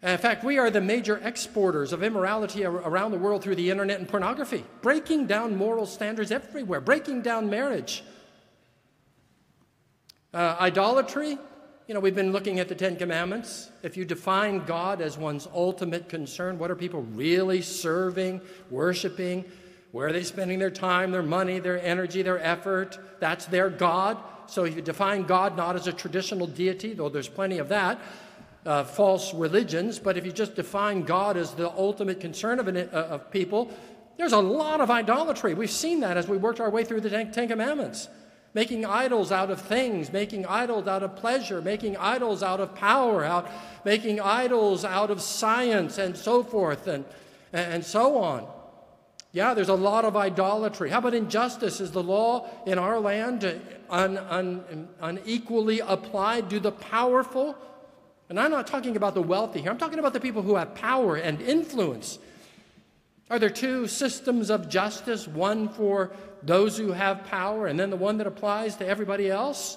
In 0.00 0.18
fact, 0.18 0.44
we 0.44 0.58
are 0.58 0.70
the 0.70 0.82
major 0.82 1.16
exporters 1.24 1.92
of 1.92 2.02
immorality 2.02 2.64
around 2.64 3.10
the 3.12 3.18
world 3.18 3.42
through 3.42 3.54
the 3.54 3.70
internet 3.70 3.98
and 3.98 4.08
pornography, 4.08 4.64
breaking 4.82 5.26
down 5.26 5.56
moral 5.56 5.86
standards 5.86 6.30
everywhere, 6.30 6.80
breaking 6.80 7.22
down 7.22 7.48
marriage. 7.48 8.04
Uh, 10.34 10.56
idolatry, 10.60 11.38
you 11.86 11.92
know, 11.92 12.00
we've 12.00 12.14
been 12.14 12.32
looking 12.32 12.60
at 12.60 12.68
the 12.68 12.74
Ten 12.74 12.96
Commandments. 12.96 13.70
If 13.82 13.96
you 13.96 14.06
define 14.06 14.64
God 14.64 15.02
as 15.02 15.18
one's 15.18 15.46
ultimate 15.54 16.08
concern, 16.08 16.58
what 16.58 16.70
are 16.70 16.76
people 16.76 17.02
really 17.02 17.60
serving, 17.60 18.40
worshiping? 18.70 19.44
Where 19.92 20.08
are 20.08 20.12
they 20.12 20.22
spending 20.22 20.58
their 20.58 20.70
time, 20.70 21.10
their 21.10 21.22
money, 21.22 21.58
their 21.58 21.80
energy, 21.82 22.22
their 22.22 22.42
effort? 22.42 22.98
That's 23.20 23.44
their 23.46 23.68
God. 23.68 24.16
So 24.46 24.64
if 24.64 24.74
you 24.74 24.80
define 24.82 25.24
God 25.24 25.58
not 25.58 25.76
as 25.76 25.86
a 25.86 25.92
traditional 25.92 26.46
deity, 26.46 26.94
though 26.94 27.10
there's 27.10 27.28
plenty 27.28 27.58
of 27.58 27.68
that, 27.68 28.00
uh, 28.64 28.84
false 28.84 29.34
religions, 29.34 29.98
but 29.98 30.16
if 30.16 30.24
you 30.24 30.32
just 30.32 30.54
define 30.54 31.02
God 31.02 31.36
as 31.36 31.52
the 31.52 31.70
ultimate 31.70 32.18
concern 32.18 32.60
of, 32.60 32.68
an, 32.68 32.78
uh, 32.78 33.08
of 33.10 33.30
people, 33.30 33.70
there's 34.16 34.32
a 34.32 34.40
lot 34.40 34.80
of 34.80 34.90
idolatry. 34.90 35.52
We've 35.52 35.70
seen 35.70 36.00
that 36.00 36.16
as 36.16 36.28
we 36.28 36.38
worked 36.38 36.60
our 36.60 36.70
way 36.70 36.84
through 36.84 37.02
the 37.02 37.10
Ten 37.10 37.48
Commandments. 37.48 38.08
Making 38.54 38.86
idols 38.86 39.32
out 39.32 39.50
of 39.50 39.60
things, 39.60 40.12
making 40.12 40.46
idols 40.46 40.86
out 40.86 41.02
of 41.02 41.16
pleasure, 41.16 41.60
making 41.60 41.96
idols 41.96 42.42
out 42.42 42.60
of 42.60 42.74
power, 42.76 43.24
out, 43.24 43.50
making 43.84 44.20
idols 44.20 44.84
out 44.84 45.10
of 45.10 45.20
science, 45.20 45.98
and 45.98 46.16
so 46.16 46.44
forth, 46.44 46.86
and, 46.86 47.04
and 47.52 47.84
so 47.84 48.16
on. 48.16 48.46
Yeah, 49.32 49.52
there's 49.54 49.68
a 49.68 49.74
lot 49.74 50.04
of 50.04 50.16
idolatry. 50.16 50.90
How 50.90 50.98
about 50.98 51.14
injustice? 51.14 51.80
Is 51.80 51.90
the 51.90 52.02
law 52.02 52.48
in 52.64 52.78
our 52.78 53.00
land 53.00 53.44
un, 53.90 54.16
un, 54.16 54.88
unequally 55.00 55.80
applied? 55.80 56.48
Do 56.48 56.60
the 56.60 56.70
powerful, 56.70 57.56
and 58.28 58.38
I'm 58.38 58.52
not 58.52 58.68
talking 58.68 58.94
about 58.94 59.14
the 59.14 59.22
wealthy 59.22 59.62
here, 59.62 59.72
I'm 59.72 59.78
talking 59.78 59.98
about 59.98 60.12
the 60.12 60.20
people 60.20 60.42
who 60.42 60.54
have 60.54 60.76
power 60.76 61.16
and 61.16 61.40
influence. 61.40 62.20
Are 63.34 63.38
there 63.40 63.50
two 63.50 63.88
systems 63.88 64.48
of 64.48 64.68
justice, 64.68 65.26
one 65.26 65.68
for 65.68 66.12
those 66.44 66.78
who 66.78 66.92
have 66.92 67.24
power 67.24 67.66
and 67.66 67.80
then 67.80 67.90
the 67.90 67.96
one 67.96 68.18
that 68.18 68.28
applies 68.28 68.76
to 68.76 68.86
everybody 68.86 69.28
else? 69.28 69.76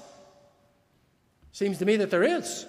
Seems 1.53 1.79
to 1.79 1.85
me 1.85 1.95
that 1.95 2.11
there 2.11 2.21
is. 2.21 2.67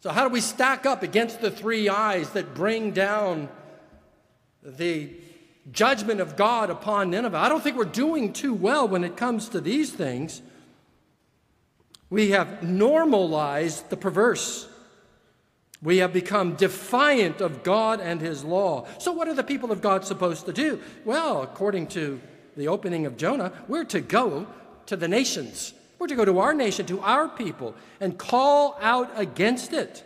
So, 0.00 0.10
how 0.10 0.28
do 0.28 0.30
we 0.30 0.42
stack 0.42 0.84
up 0.84 1.02
against 1.02 1.40
the 1.40 1.50
three 1.50 1.88
I's 1.88 2.28
that 2.32 2.54
bring 2.54 2.90
down 2.90 3.48
the 4.62 5.08
judgment 5.72 6.20
of 6.20 6.36
God 6.36 6.68
upon 6.68 7.08
Nineveh. 7.08 7.38
I 7.38 7.48
don't 7.48 7.64
think 7.64 7.78
we're 7.78 7.84
doing 7.84 8.34
too 8.34 8.52
well 8.52 8.86
when 8.86 9.04
it 9.04 9.16
comes 9.16 9.48
to 9.50 9.60
these 9.62 9.90
things. 9.90 10.42
We 12.10 12.32
have 12.32 12.62
normalized 12.62 13.88
the 13.88 13.96
perverse. 13.96 14.67
We 15.82 15.98
have 15.98 16.12
become 16.12 16.54
defiant 16.54 17.40
of 17.40 17.62
God 17.62 18.00
and 18.00 18.20
His 18.20 18.44
law. 18.44 18.86
So, 18.98 19.12
what 19.12 19.28
are 19.28 19.34
the 19.34 19.44
people 19.44 19.70
of 19.70 19.80
God 19.80 20.04
supposed 20.04 20.46
to 20.46 20.52
do? 20.52 20.80
Well, 21.04 21.42
according 21.42 21.88
to 21.88 22.20
the 22.56 22.68
opening 22.68 23.06
of 23.06 23.16
Jonah, 23.16 23.52
we're 23.68 23.84
to 23.84 24.00
go 24.00 24.46
to 24.86 24.96
the 24.96 25.06
nations. 25.06 25.74
We're 25.98 26.08
to 26.08 26.16
go 26.16 26.24
to 26.24 26.38
our 26.40 26.54
nation, 26.54 26.86
to 26.86 27.00
our 27.00 27.28
people, 27.28 27.74
and 28.00 28.18
call 28.18 28.76
out 28.80 29.10
against 29.16 29.72
it. 29.72 30.02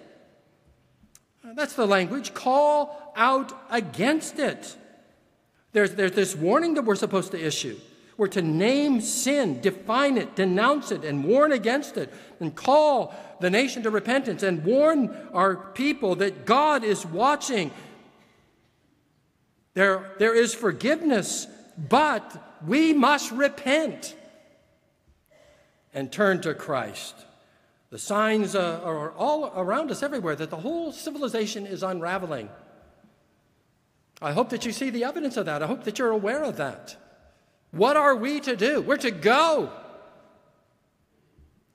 That's 1.43 1.75
the 1.75 1.87
language. 1.87 2.35
Call 2.35 3.12
out 3.17 3.52
against 3.71 4.38
it. 4.38 4.76
There's, 5.73 5.95
there's 5.95 6.12
this 6.12 6.37
warning 6.37 6.75
that 6.75 6.85
we're 6.85 6.95
supposed 6.97 7.33
to 7.33 7.45
issue. 7.45 7.79
We're 8.16 8.28
to 8.28 8.42
name 8.42 9.00
sin, 9.00 9.61
define 9.61 10.19
it, 10.19 10.37
denounce 10.37 10.90
it, 10.90 11.04
and 11.04 11.25
warn 11.25 11.52
against 11.52 11.97
it, 11.97 12.12
and 12.40 12.54
call 12.54 13.14
the 13.40 13.50
nation 13.50 13.83
to 13.85 13.90
repentance, 13.90 14.42
and 14.42 14.64
warn 14.64 15.16
our 15.33 15.57
people 15.57 16.16
that 16.16 16.45
God 16.45 16.85
is 16.85 17.07
watching. 17.07 17.71
There, 19.75 20.12
there 20.19 20.35
is 20.35 20.54
forgiveness, 20.54 21.47
but 21.76 22.61
we 22.66 22.92
must 22.92 23.33
repent 23.33 24.14
and 25.95 26.12
turn 26.12 26.40
to 26.42 26.54
Christ. 26.54 27.14
The 27.90 27.99
signs 27.99 28.54
uh, 28.54 28.81
are 28.85 29.12
all 29.12 29.52
around 29.54 29.90
us 29.90 30.02
everywhere 30.02 30.37
that 30.37 30.50
the 30.50 30.57
whole 30.57 30.92
civilization 30.92 31.66
is 31.66 31.83
unraveling. 31.83 32.49
I 34.21 34.33
hope 34.33 34.50
that 34.50 34.64
you 34.64 34.73
see 34.73 34.90
the 34.90 35.04
evidence 35.04 35.37
of 35.37 35.47
that. 35.47 35.62
I 35.62 35.66
hope 35.66 35.85
that 35.85 35.99
you're 35.99 36.11
aware 36.11 36.42
of 36.42 36.57
that. 36.57 36.97
What 37.73 37.97
are 37.97 38.14
we 38.14 38.41
to 38.41 38.55
do? 38.55 38.81
We're 38.81 38.99
to 38.99 39.11
go 39.11 39.73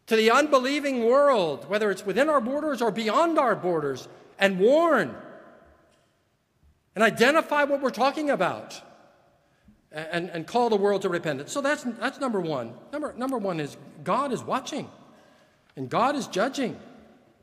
to 0.06 0.16
the 0.16 0.32
unbelieving 0.32 1.06
world, 1.06 1.68
whether 1.70 1.92
it's 1.92 2.06
within 2.06 2.30
our 2.30 2.40
borders 2.40 2.82
or 2.82 2.92
beyond 2.92 3.38
our 3.38 3.56
borders, 3.56 4.08
and 4.40 4.60
warn 4.60 5.16
and 6.96 7.04
identify 7.04 7.64
what 7.64 7.82
we're 7.82 7.90
talking 7.90 8.30
about 8.30 8.82
and, 9.92 10.30
and 10.30 10.48
call 10.48 10.70
the 10.70 10.76
world 10.76 11.02
to 11.04 11.10
repentance. 11.10 11.52
So 11.52 11.62
that's, 11.62 11.84
that's 11.84 12.20
number 12.20 12.40
one. 12.40 12.74
Number, 12.92 13.14
number 13.14 13.38
one 13.38 13.60
is 13.60 13.76
God 14.04 14.32
is 14.32 14.44
watching. 14.44 14.90
And 15.76 15.90
God 15.90 16.16
is 16.16 16.28
judging 16.28 16.80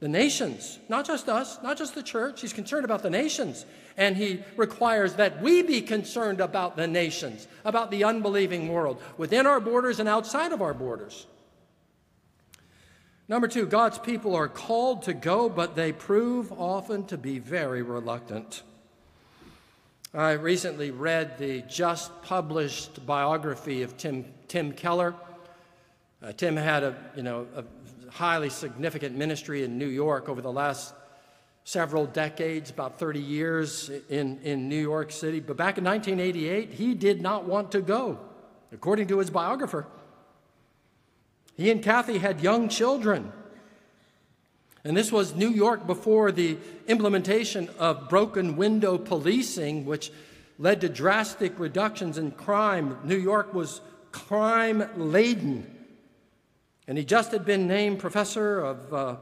the 0.00 0.08
nations, 0.08 0.78
not 0.88 1.06
just 1.06 1.28
us, 1.28 1.58
not 1.62 1.78
just 1.78 1.94
the 1.94 2.02
church. 2.02 2.40
He's 2.40 2.52
concerned 2.52 2.84
about 2.84 3.02
the 3.02 3.10
nations. 3.10 3.64
And 3.96 4.16
He 4.16 4.42
requires 4.56 5.14
that 5.14 5.40
we 5.40 5.62
be 5.62 5.80
concerned 5.80 6.40
about 6.40 6.76
the 6.76 6.86
nations, 6.86 7.46
about 7.64 7.90
the 7.90 8.04
unbelieving 8.04 8.68
world, 8.68 9.00
within 9.16 9.46
our 9.46 9.60
borders 9.60 10.00
and 10.00 10.08
outside 10.08 10.52
of 10.52 10.60
our 10.60 10.74
borders. 10.74 11.26
Number 13.26 13.48
two, 13.48 13.64
God's 13.64 13.98
people 13.98 14.34
are 14.34 14.48
called 14.48 15.04
to 15.04 15.14
go, 15.14 15.48
but 15.48 15.74
they 15.74 15.92
prove 15.92 16.52
often 16.52 17.06
to 17.06 17.16
be 17.16 17.38
very 17.38 17.80
reluctant. 17.80 18.62
I 20.12 20.32
recently 20.32 20.90
read 20.90 21.38
the 21.38 21.62
just 21.62 22.22
published 22.22 23.04
biography 23.06 23.82
of 23.82 23.96
Tim, 23.96 24.26
Tim 24.46 24.72
Keller. 24.72 25.14
Uh, 26.22 26.32
Tim 26.32 26.56
had 26.56 26.82
a, 26.82 26.94
you 27.16 27.22
know, 27.22 27.46
a 27.56 27.64
highly 28.14 28.48
significant 28.48 29.16
ministry 29.16 29.64
in 29.64 29.76
New 29.76 29.88
York 29.88 30.28
over 30.28 30.40
the 30.40 30.52
last 30.52 30.94
several 31.64 32.06
decades, 32.06 32.70
about 32.70 32.98
30 32.98 33.20
years 33.20 33.90
in, 34.08 34.38
in 34.42 34.68
New 34.68 34.80
York 34.80 35.10
City. 35.10 35.40
But 35.40 35.56
back 35.56 35.78
in 35.78 35.84
1988, 35.84 36.70
he 36.70 36.94
did 36.94 37.20
not 37.20 37.44
want 37.44 37.72
to 37.72 37.80
go, 37.80 38.20
according 38.72 39.08
to 39.08 39.18
his 39.18 39.30
biographer. 39.30 39.86
He 41.56 41.70
and 41.72 41.82
Kathy 41.82 42.18
had 42.18 42.40
young 42.40 42.68
children. 42.68 43.32
And 44.84 44.96
this 44.96 45.10
was 45.10 45.34
New 45.34 45.50
York 45.50 45.86
before 45.86 46.30
the 46.30 46.58
implementation 46.86 47.68
of 47.80 48.08
broken 48.08 48.54
window 48.54 48.96
policing, 48.96 49.86
which 49.86 50.12
led 50.58 50.82
to 50.82 50.88
drastic 50.88 51.58
reductions 51.58 52.16
in 52.18 52.30
crime. 52.30 52.98
New 53.02 53.16
York 53.16 53.52
was 53.52 53.80
crime 54.12 54.88
laden. 54.96 55.73
And 56.86 56.98
he 56.98 57.04
just 57.04 57.32
had 57.32 57.44
been 57.44 57.66
named 57.66 57.98
professor 57.98 58.60
of 58.60 58.94
uh, 58.94 59.16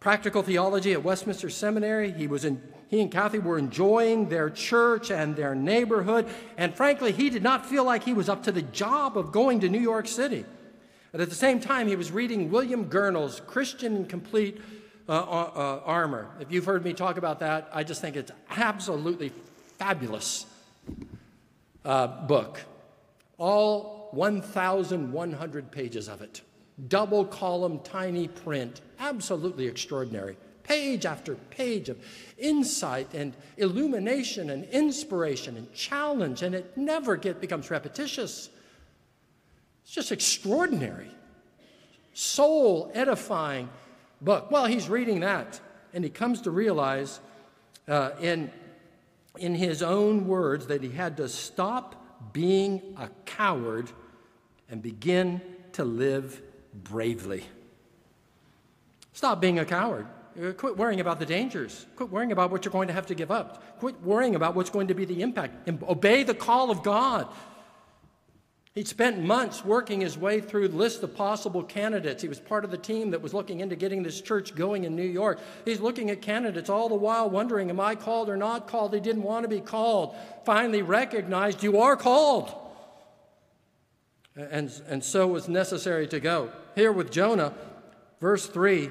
practical 0.00 0.42
theology 0.42 0.92
at 0.92 1.02
Westminster 1.02 1.50
Seminary. 1.50 2.12
He, 2.12 2.26
was 2.26 2.44
in, 2.44 2.62
he 2.88 3.00
and 3.00 3.10
Kathy 3.10 3.38
were 3.38 3.58
enjoying 3.58 4.28
their 4.28 4.48
church 4.48 5.10
and 5.10 5.36
their 5.36 5.54
neighborhood, 5.54 6.26
and 6.56 6.74
frankly, 6.74 7.12
he 7.12 7.30
did 7.30 7.42
not 7.42 7.66
feel 7.66 7.84
like 7.84 8.04
he 8.04 8.14
was 8.14 8.28
up 8.28 8.42
to 8.44 8.52
the 8.52 8.62
job 8.62 9.18
of 9.18 9.32
going 9.32 9.60
to 9.60 9.68
New 9.68 9.80
York 9.80 10.08
City. 10.08 10.44
But 11.12 11.20
at 11.20 11.28
the 11.28 11.34
same 11.34 11.60
time, 11.60 11.88
he 11.88 11.96
was 11.96 12.12
reading 12.12 12.50
William 12.50 12.84
Gurnall's 12.84 13.40
Christian 13.46 13.96
in 13.96 14.04
Complete 14.06 14.60
uh, 15.08 15.12
uh, 15.12 15.80
Armor. 15.84 16.28
If 16.38 16.52
you've 16.52 16.66
heard 16.66 16.84
me 16.84 16.92
talk 16.92 17.16
about 17.16 17.40
that, 17.40 17.70
I 17.72 17.82
just 17.82 18.00
think 18.00 18.14
it's 18.16 18.32
absolutely 18.50 19.32
fabulous 19.78 20.44
uh, 21.84 22.06
book. 22.26 22.60
All 23.38 24.08
1,100 24.12 25.70
pages 25.70 26.08
of 26.08 26.20
it. 26.20 26.42
Double 26.86 27.24
column, 27.24 27.80
tiny 27.80 28.28
print. 28.28 28.80
Absolutely 29.00 29.66
extraordinary. 29.66 30.36
Page 30.62 31.06
after 31.06 31.34
page 31.34 31.88
of 31.88 31.98
insight 32.36 33.12
and 33.14 33.34
illumination 33.56 34.50
and 34.50 34.64
inspiration 34.66 35.56
and 35.56 35.72
challenge, 35.72 36.42
and 36.42 36.54
it 36.54 36.76
never 36.76 37.16
get, 37.16 37.40
becomes 37.40 37.70
repetitious. 37.70 38.50
It's 39.82 39.92
just 39.92 40.12
extraordinary. 40.12 41.10
Soul 42.12 42.92
edifying 42.94 43.68
book. 44.20 44.50
Well, 44.50 44.66
he's 44.66 44.88
reading 44.88 45.20
that, 45.20 45.60
and 45.94 46.04
he 46.04 46.10
comes 46.10 46.42
to 46.42 46.50
realize 46.50 47.18
uh, 47.88 48.10
in, 48.20 48.50
in 49.38 49.54
his 49.54 49.82
own 49.82 50.28
words 50.28 50.66
that 50.66 50.82
he 50.82 50.90
had 50.90 51.16
to 51.16 51.28
stop 51.28 52.32
being 52.32 52.94
a 52.98 53.08
coward 53.24 53.90
and 54.70 54.82
begin 54.82 55.40
to 55.72 55.84
live 55.84 56.42
bravely. 56.74 57.44
Stop 59.12 59.40
being 59.40 59.58
a 59.58 59.64
coward. 59.64 60.06
Uh, 60.40 60.52
quit 60.52 60.76
worrying 60.76 61.00
about 61.00 61.18
the 61.18 61.26
dangers. 61.26 61.86
Quit 61.96 62.10
worrying 62.10 62.30
about 62.30 62.50
what 62.50 62.64
you're 62.64 62.72
going 62.72 62.88
to 62.88 62.94
have 62.94 63.06
to 63.06 63.14
give 63.14 63.30
up. 63.30 63.80
Quit 63.80 64.00
worrying 64.02 64.36
about 64.36 64.54
what's 64.54 64.70
going 64.70 64.88
to 64.88 64.94
be 64.94 65.04
the 65.04 65.22
impact. 65.22 65.68
Obey 65.88 66.22
the 66.22 66.34
call 66.34 66.70
of 66.70 66.82
God. 66.82 67.26
He'd 68.74 68.86
spent 68.86 69.20
months 69.20 69.64
working 69.64 70.02
his 70.02 70.16
way 70.16 70.40
through 70.40 70.68
the 70.68 70.76
list 70.76 71.02
of 71.02 71.16
possible 71.16 71.64
candidates. 71.64 72.22
He 72.22 72.28
was 72.28 72.38
part 72.38 72.64
of 72.64 72.70
the 72.70 72.78
team 72.78 73.10
that 73.10 73.20
was 73.20 73.34
looking 73.34 73.58
into 73.58 73.74
getting 73.74 74.04
this 74.04 74.20
church 74.20 74.54
going 74.54 74.84
in 74.84 74.94
New 74.94 75.02
York. 75.02 75.40
He's 75.64 75.80
looking 75.80 76.10
at 76.10 76.22
candidates 76.22 76.70
all 76.70 76.88
the 76.88 76.94
while, 76.94 77.28
wondering, 77.28 77.70
Am 77.70 77.80
I 77.80 77.96
called 77.96 78.28
or 78.28 78.36
not 78.36 78.68
called? 78.68 78.94
He 78.94 79.00
didn't 79.00 79.24
want 79.24 79.42
to 79.42 79.48
be 79.48 79.60
called. 79.60 80.14
Finally 80.44 80.82
recognized, 80.82 81.64
You 81.64 81.80
are 81.80 81.96
called. 81.96 82.54
And, 84.38 84.70
and 84.88 85.02
so 85.02 85.26
was 85.26 85.48
necessary 85.48 86.06
to 86.08 86.20
go. 86.20 86.52
Here 86.76 86.92
with 86.92 87.10
Jonah, 87.10 87.52
verse 88.20 88.46
3 88.46 88.90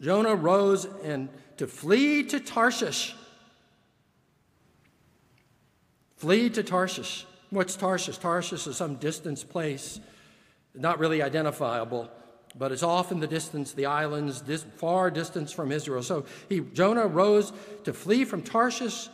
Jonah 0.00 0.34
rose 0.34 0.86
and 1.04 1.28
to 1.58 1.66
flee 1.66 2.22
to 2.24 2.40
Tarshish. 2.40 3.14
Flee 6.16 6.48
to 6.50 6.62
Tarshish. 6.62 7.26
What's 7.50 7.76
Tarshish? 7.76 8.18
Tarshish 8.18 8.66
is 8.66 8.76
some 8.76 8.96
distance 8.96 9.44
place, 9.44 10.00
not 10.74 10.98
really 10.98 11.22
identifiable, 11.22 12.10
but 12.56 12.72
it's 12.72 12.82
off 12.82 13.12
in 13.12 13.20
the 13.20 13.26
distance, 13.26 13.72
the 13.72 13.86
islands, 13.86 14.42
this 14.42 14.62
far 14.76 15.10
distance 15.10 15.52
from 15.52 15.70
Israel. 15.72 16.02
So 16.02 16.24
he, 16.48 16.60
Jonah 16.60 17.06
rose 17.06 17.52
to 17.84 17.92
flee 17.92 18.24
from 18.24 18.42
Tarshish 18.42 19.08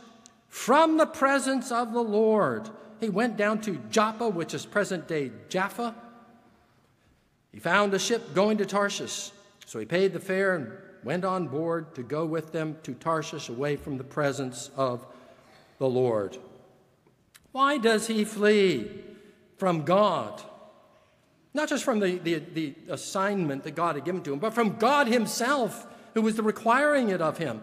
from 0.47 0.97
the 0.97 1.05
presence 1.05 1.71
of 1.71 1.93
the 1.93 2.01
Lord. 2.01 2.69
He 2.99 3.09
went 3.09 3.37
down 3.37 3.61
to 3.61 3.79
Joppa, 3.91 4.27
which 4.29 4.53
is 4.53 4.65
present 4.65 5.07
day 5.07 5.31
Jaffa. 5.49 5.95
He 7.51 7.59
found 7.59 7.93
a 7.93 7.99
ship 7.99 8.33
going 8.33 8.57
to 8.57 8.65
Tarshish. 8.65 9.31
So 9.65 9.79
he 9.79 9.85
paid 9.85 10.13
the 10.13 10.19
fare 10.19 10.55
and 10.55 10.71
went 11.03 11.25
on 11.25 11.47
board 11.47 11.95
to 11.95 12.03
go 12.03 12.25
with 12.25 12.51
them 12.51 12.77
to 12.83 12.93
Tarshish 12.93 13.49
away 13.49 13.75
from 13.75 13.97
the 13.97 14.03
presence 14.03 14.69
of 14.75 15.05
the 15.77 15.87
Lord. 15.87 16.37
Why 17.51 17.77
does 17.77 18.07
he 18.07 18.25
flee 18.25 18.89
from 19.57 19.83
God? 19.83 20.41
Not 21.53 21.69
just 21.69 21.83
from 21.83 21.99
the, 21.99 22.17
the, 22.19 22.35
the, 22.53 22.75
assignment 22.89 23.63
that 23.63 23.71
God 23.75 23.95
had 23.95 24.05
given 24.05 24.21
to 24.23 24.33
him, 24.33 24.39
but 24.39 24.53
from 24.53 24.77
God 24.77 25.07
himself, 25.07 25.87
who 26.13 26.21
was 26.21 26.35
the 26.35 26.43
requiring 26.43 27.09
it 27.09 27.21
of 27.21 27.39
him. 27.39 27.61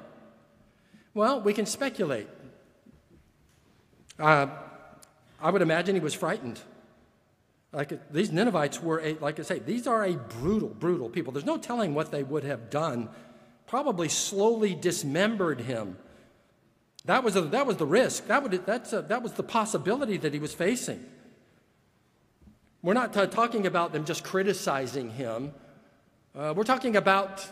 Well, 1.12 1.40
we 1.40 1.52
can 1.52 1.66
speculate. 1.66 2.28
Uh, 4.18 4.48
I 5.44 5.50
would 5.50 5.62
imagine 5.62 5.94
he 5.94 6.00
was 6.00 6.14
frightened. 6.14 6.58
Like 7.70 8.10
these 8.12 8.32
Ninevites 8.32 8.82
were, 8.82 9.00
a, 9.00 9.14
like 9.20 9.38
I 9.38 9.42
say, 9.42 9.60
these 9.60 9.86
are 9.86 10.04
a 10.04 10.14
brutal, 10.14 10.70
brutal 10.70 11.08
people. 11.08 11.32
There's 11.32 11.46
no 11.46 11.58
telling 11.58 11.94
what 11.94 12.10
they 12.10 12.24
would 12.24 12.42
have 12.42 12.70
done. 12.70 13.08
Probably 13.66 14.08
slowly 14.08 14.74
dismembered 14.74 15.60
him 15.60 15.96
that 17.06 17.22
was, 17.22 17.36
a, 17.36 17.42
that 17.42 17.66
was 17.66 17.76
the 17.76 17.86
risk. 17.86 18.28
That, 18.28 18.42
would, 18.42 18.64
that's 18.64 18.92
a, 18.92 19.02
that 19.02 19.22
was 19.22 19.32
the 19.32 19.42
possibility 19.42 20.16
that 20.16 20.32
he 20.32 20.38
was 20.38 20.54
facing. 20.54 21.04
We're 22.82 22.94
not 22.94 23.12
t- 23.12 23.26
talking 23.26 23.66
about 23.66 23.92
them 23.92 24.04
just 24.04 24.24
criticizing 24.24 25.10
him. 25.10 25.52
Uh, 26.34 26.54
we're 26.56 26.64
talking 26.64 26.96
about, 26.96 27.46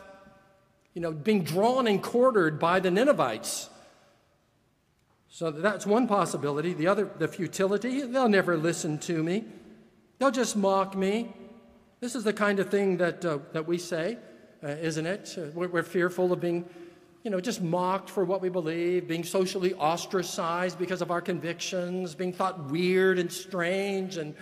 you 0.95 1.03
know, 1.03 1.13
being 1.13 1.45
drawn 1.45 1.87
and 1.87 2.03
quartered 2.03 2.59
by 2.59 2.81
the 2.81 2.91
Ninevites. 2.91 3.69
So 5.35 5.51
that's 5.51 5.87
one 5.87 6.07
possibility. 6.09 6.75
The 6.75 6.89
other, 6.89 7.11
the 7.19 7.27
futility, 7.27 8.03
they'll 8.03 8.29
never 8.29 8.55
listen 8.59 8.99
to 8.99 9.23
me. 9.23 9.47
They'll 10.19 10.31
just 10.31 10.59
mock 10.59 10.95
me. 10.95 11.33
This 12.01 12.15
is 12.15 12.23
the 12.23 12.35
kind 12.35 12.61
of 12.61 12.69
thing 12.69 12.99
that, 12.99 13.25
uh, 13.25 13.39
that 13.55 13.67
we 13.67 13.79
say, 13.79 14.19
uh, 14.63 14.67
isn't 14.67 15.07
it? 15.07 15.35
Uh, 15.39 15.47
we're, 15.55 15.69
we're 15.69 15.83
fearful 15.85 16.35
of 16.35 16.41
being 16.41 16.69
you 17.23 17.31
know, 17.31 17.41
just 17.41 17.63
mocked 17.63 18.11
for 18.11 18.27
what 18.27 18.43
we 18.43 18.51
believe, 18.51 19.09
being 19.09 19.25
socially 19.25 19.73
ostracized 19.73 20.79
because 20.79 21.01
of 21.01 21.11
our 21.11 21.23
convictions, 21.23 22.15
being 22.15 22.35
thought 22.35 22.71
weird 22.71 23.19
and 23.19 23.33
strange 23.33 24.19
and 24.19 24.35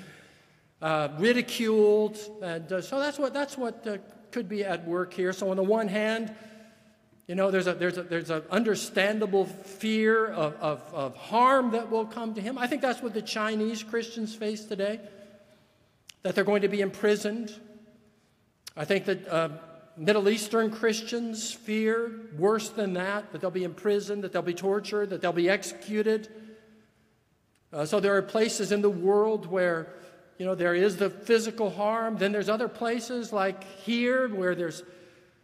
uh, 0.83 1.09
ridiculed. 1.19 2.19
And 2.43 2.73
uh, 2.73 2.83
so 2.83 2.99
that's 2.99 3.17
what, 3.17 3.33
that's 3.33 3.57
what 3.57 3.87
could 4.33 4.49
be 4.49 4.65
at 4.65 4.85
work 4.89 5.15
here. 5.15 5.33
So, 5.33 5.51
on 5.51 5.57
the 5.57 5.63
one 5.63 5.87
hand, 5.87 6.35
you 7.31 7.37
know, 7.37 7.53
there's 7.53 7.69
a 7.69 7.75
there's 7.75 7.97
a 7.97 8.03
there's 8.03 8.31
an 8.31 8.43
understandable 8.51 9.45
fear 9.45 10.27
of, 10.27 10.53
of, 10.55 10.83
of 10.93 11.15
harm 11.15 11.71
that 11.71 11.89
will 11.89 12.05
come 12.05 12.35
to 12.35 12.41
him. 12.41 12.59
I 12.59 12.67
think 12.67 12.83
that's 12.83 13.01
what 13.01 13.15
the 13.15 13.23
Chinese 13.23 13.85
Christians 13.85 14.35
face 14.35 14.65
today, 14.65 14.99
that 16.25 16.35
they're 16.35 16.43
going 16.43 16.63
to 16.63 16.69
be 16.69 16.81
imprisoned. 16.81 17.55
I 18.77 18.85
think 18.85 19.05
that 19.05 19.29
uh, 19.29 19.51
Middle 19.97 20.29
Eastern 20.29 20.73
Christians 20.73 21.53
fear 21.53 22.11
worse 22.37 22.71
than 22.71 22.95
that, 22.95 23.31
that 23.31 23.41
they'll 23.41 23.53
be 23.53 23.63
imprisoned, 23.63 24.25
that 24.25 24.33
they'll 24.33 24.43
be 24.43 24.53
tortured, 24.53 25.11
that 25.11 25.21
they'll 25.21 25.33
be 25.33 25.49
executed. 25.49 26.27
Uh, 27.73 27.85
so 27.85 28.01
there 28.01 28.17
are 28.17 28.23
places 28.23 28.73
in 28.73 28.83
the 28.83 28.91
world 28.91 29.47
where, 29.47 29.95
you 30.39 30.47
know, 30.47 30.57
there 30.57 30.75
is 30.75 30.97
the 30.97 31.11
physical 31.11 31.71
harm. 31.71 32.17
Then 32.17 32.33
there's 32.33 32.49
other 32.49 32.67
places 32.67 33.33
like 33.33 33.63
here 33.63 34.27
where 34.27 34.57
there's, 34.57 34.83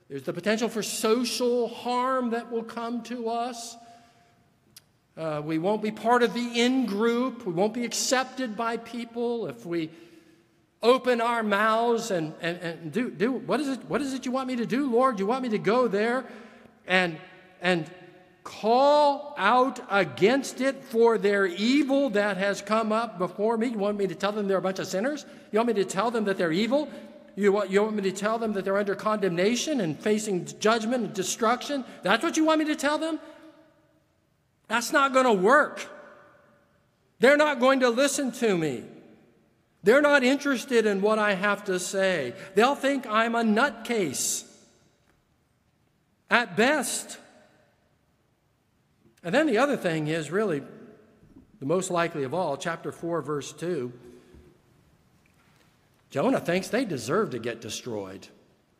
there's 0.08 0.22
the 0.22 0.32
potential 0.32 0.68
for 0.68 0.82
social 0.82 1.68
harm 1.68 2.30
that 2.30 2.50
will 2.50 2.62
come 2.62 3.02
to 3.04 3.28
us. 3.28 3.76
Uh, 5.16 5.42
we 5.44 5.58
won't 5.58 5.82
be 5.82 5.90
part 5.90 6.22
of 6.22 6.34
the 6.34 6.60
in 6.60 6.86
group. 6.86 7.44
We 7.44 7.52
won't 7.52 7.74
be 7.74 7.84
accepted 7.84 8.56
by 8.56 8.76
people 8.76 9.46
if 9.46 9.66
we 9.66 9.90
open 10.82 11.20
our 11.20 11.42
mouths 11.42 12.10
and, 12.10 12.34
and, 12.40 12.58
and 12.58 12.92
do, 12.92 13.10
do 13.10 13.32
what 13.32 13.60
is 13.60 13.68
it 13.68 13.84
what 13.88 14.00
is 14.02 14.12
it 14.12 14.26
you 14.26 14.30
want 14.30 14.46
me 14.46 14.56
to 14.56 14.66
do 14.66 14.88
lord 14.90 15.18
you 15.18 15.26
want 15.26 15.42
me 15.42 15.48
to 15.48 15.58
go 15.58 15.88
there 15.88 16.24
and 16.86 17.16
and 17.62 17.90
call 18.44 19.34
out 19.38 19.80
against 19.90 20.60
it 20.60 20.84
for 20.84 21.16
their 21.16 21.46
evil 21.46 22.10
that 22.10 22.36
has 22.36 22.60
come 22.60 22.92
up 22.92 23.18
before 23.18 23.56
me 23.56 23.68
you 23.68 23.78
want 23.78 23.96
me 23.96 24.06
to 24.06 24.14
tell 24.14 24.32
them 24.32 24.46
they're 24.46 24.58
a 24.58 24.62
bunch 24.62 24.78
of 24.78 24.86
sinners 24.86 25.24
you 25.50 25.58
want 25.58 25.66
me 25.66 25.74
to 25.74 25.84
tell 25.84 26.10
them 26.10 26.24
that 26.24 26.36
they're 26.36 26.52
evil 26.52 26.88
you 27.36 27.52
want, 27.52 27.70
you 27.70 27.82
want 27.82 27.94
me 27.94 28.02
to 28.02 28.12
tell 28.12 28.38
them 28.38 28.54
that 28.54 28.64
they're 28.64 28.76
under 28.76 28.94
condemnation 28.94 29.80
and 29.80 29.98
facing 30.00 30.46
judgment 30.58 31.04
and 31.04 31.14
destruction 31.14 31.84
that's 32.02 32.22
what 32.22 32.36
you 32.36 32.44
want 32.44 32.58
me 32.58 32.64
to 32.64 32.76
tell 32.76 32.98
them 32.98 33.20
that's 34.68 34.92
not 34.92 35.12
going 35.12 35.26
to 35.26 35.32
work 35.32 35.86
they're 37.20 37.36
not 37.36 37.60
going 37.60 37.80
to 37.80 37.88
listen 37.88 38.32
to 38.32 38.56
me 38.56 38.84
they're 39.86 40.02
not 40.02 40.24
interested 40.24 40.84
in 40.84 41.00
what 41.00 41.20
I 41.20 41.34
have 41.34 41.66
to 41.66 41.78
say. 41.78 42.34
They'll 42.56 42.74
think 42.74 43.06
I'm 43.06 43.36
a 43.36 43.44
nutcase 43.44 44.44
at 46.28 46.56
best. 46.56 47.18
And 49.22 49.32
then 49.32 49.46
the 49.46 49.58
other 49.58 49.76
thing 49.76 50.08
is 50.08 50.32
really 50.32 50.64
the 51.60 51.66
most 51.66 51.88
likely 51.92 52.24
of 52.24 52.34
all, 52.34 52.56
chapter 52.56 52.90
4, 52.90 53.22
verse 53.22 53.52
2. 53.52 53.92
Jonah 56.10 56.40
thinks 56.40 56.68
they 56.68 56.84
deserve 56.84 57.30
to 57.30 57.38
get 57.38 57.60
destroyed. 57.60 58.28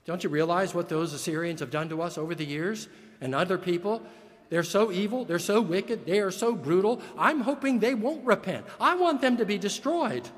Don't 0.04 0.22
you 0.22 0.30
realize 0.30 0.74
what 0.74 0.88
those 0.88 1.12
Assyrians 1.12 1.60
have 1.60 1.70
done 1.70 1.88
to 1.88 2.00
us 2.00 2.16
over 2.16 2.34
the 2.34 2.44
years 2.44 2.88
and 3.20 3.34
other 3.34 3.58
people? 3.58 4.02
They're 4.48 4.62
so 4.62 4.92
evil, 4.92 5.24
they're 5.24 5.40
so 5.40 5.60
wicked, 5.60 6.06
they 6.06 6.20
are 6.20 6.30
so 6.30 6.54
brutal. 6.54 7.02
I'm 7.18 7.40
hoping 7.40 7.80
they 7.80 7.94
won't 7.94 8.24
repent. 8.24 8.64
I 8.80 8.94
want 8.94 9.20
them 9.20 9.38
to 9.38 9.44
be 9.44 9.58
destroyed. 9.58 10.28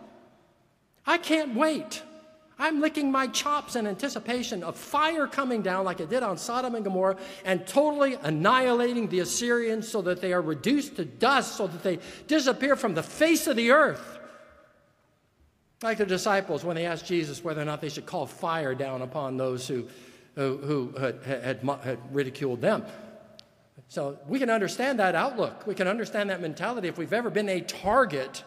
I 1.07 1.19
can't 1.19 1.55
wait. 1.55 2.03
I'm 2.59 2.81
licking 2.81 3.13
my 3.13 3.29
chops 3.29 3.77
in 3.77 3.87
anticipation 3.87 4.65
of 4.65 4.77
fire 4.77 5.29
coming 5.29 5.63
down 5.63 5.85
like 5.85 6.01
it 6.01 6.11
did 6.11 6.23
on 6.25 6.37
Sodom 6.39 6.75
and 6.75 6.83
Gomorrah 6.83 7.17
and 7.45 7.65
totally 7.67 8.15
annihilating 8.23 9.09
the 9.09 9.21
Assyrians 9.21 9.87
so 9.87 10.03
that 10.03 10.21
they 10.21 10.33
are 10.33 10.43
reduced 10.43 10.97
to 10.97 11.05
dust, 11.05 11.57
so 11.57 11.69
that 11.69 11.83
they 11.85 12.01
disappear 12.27 12.75
from 12.75 12.95
the 12.95 13.03
face 13.03 13.47
of 13.47 13.57
the 13.57 13.71
earth. 13.71 14.18
Like 15.83 15.99
the 15.99 16.07
disciples 16.07 16.65
when 16.65 16.75
they 16.75 16.87
asked 16.87 17.07
Jesus 17.07 17.43
whether 17.45 17.63
or 17.63 17.65
not 17.65 17.81
they 17.81 17.89
should 17.89 18.07
call 18.07 18.27
fire 18.27 18.75
down 18.75 19.03
upon 19.03 19.37
those 19.37 19.69
who, 19.69 19.87
who, 20.35 20.57
who 20.59 20.93
had, 20.99 21.23
had, 21.23 21.61
had 21.83 21.99
ridiculed 22.15 22.61
them. 22.61 22.85
So 23.89 24.19
we 24.27 24.39
can 24.39 24.51
understand 24.51 24.99
that 24.99 25.15
outlook. 25.15 25.67
We 25.67 25.75
can 25.75 25.87
understand 25.87 26.31
that 26.31 26.41
mentality. 26.41 26.89
If 26.89 26.99
we've 26.99 27.13
ever 27.13 27.31
been 27.31 27.49
a 27.49 27.61
target 27.61 28.43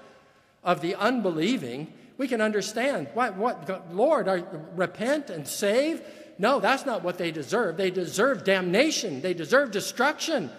of 0.63 0.81
the 0.81 0.95
unbelieving, 0.95 1.91
we 2.17 2.27
can 2.27 2.41
understand 2.41 3.07
what, 3.13 3.37
what 3.37 3.93
Lord, 3.93 4.27
are, 4.27 4.45
repent 4.75 5.29
and 5.29 5.47
save. 5.47 6.01
No, 6.37 6.59
that's 6.59 6.85
not 6.85 7.01
what 7.01 7.17
they 7.17 7.31
deserve. 7.31 7.77
They 7.77 7.91
deserve 7.91 8.43
damnation, 8.43 9.21
they 9.21 9.33
deserve 9.33 9.71
destruction. 9.71 10.51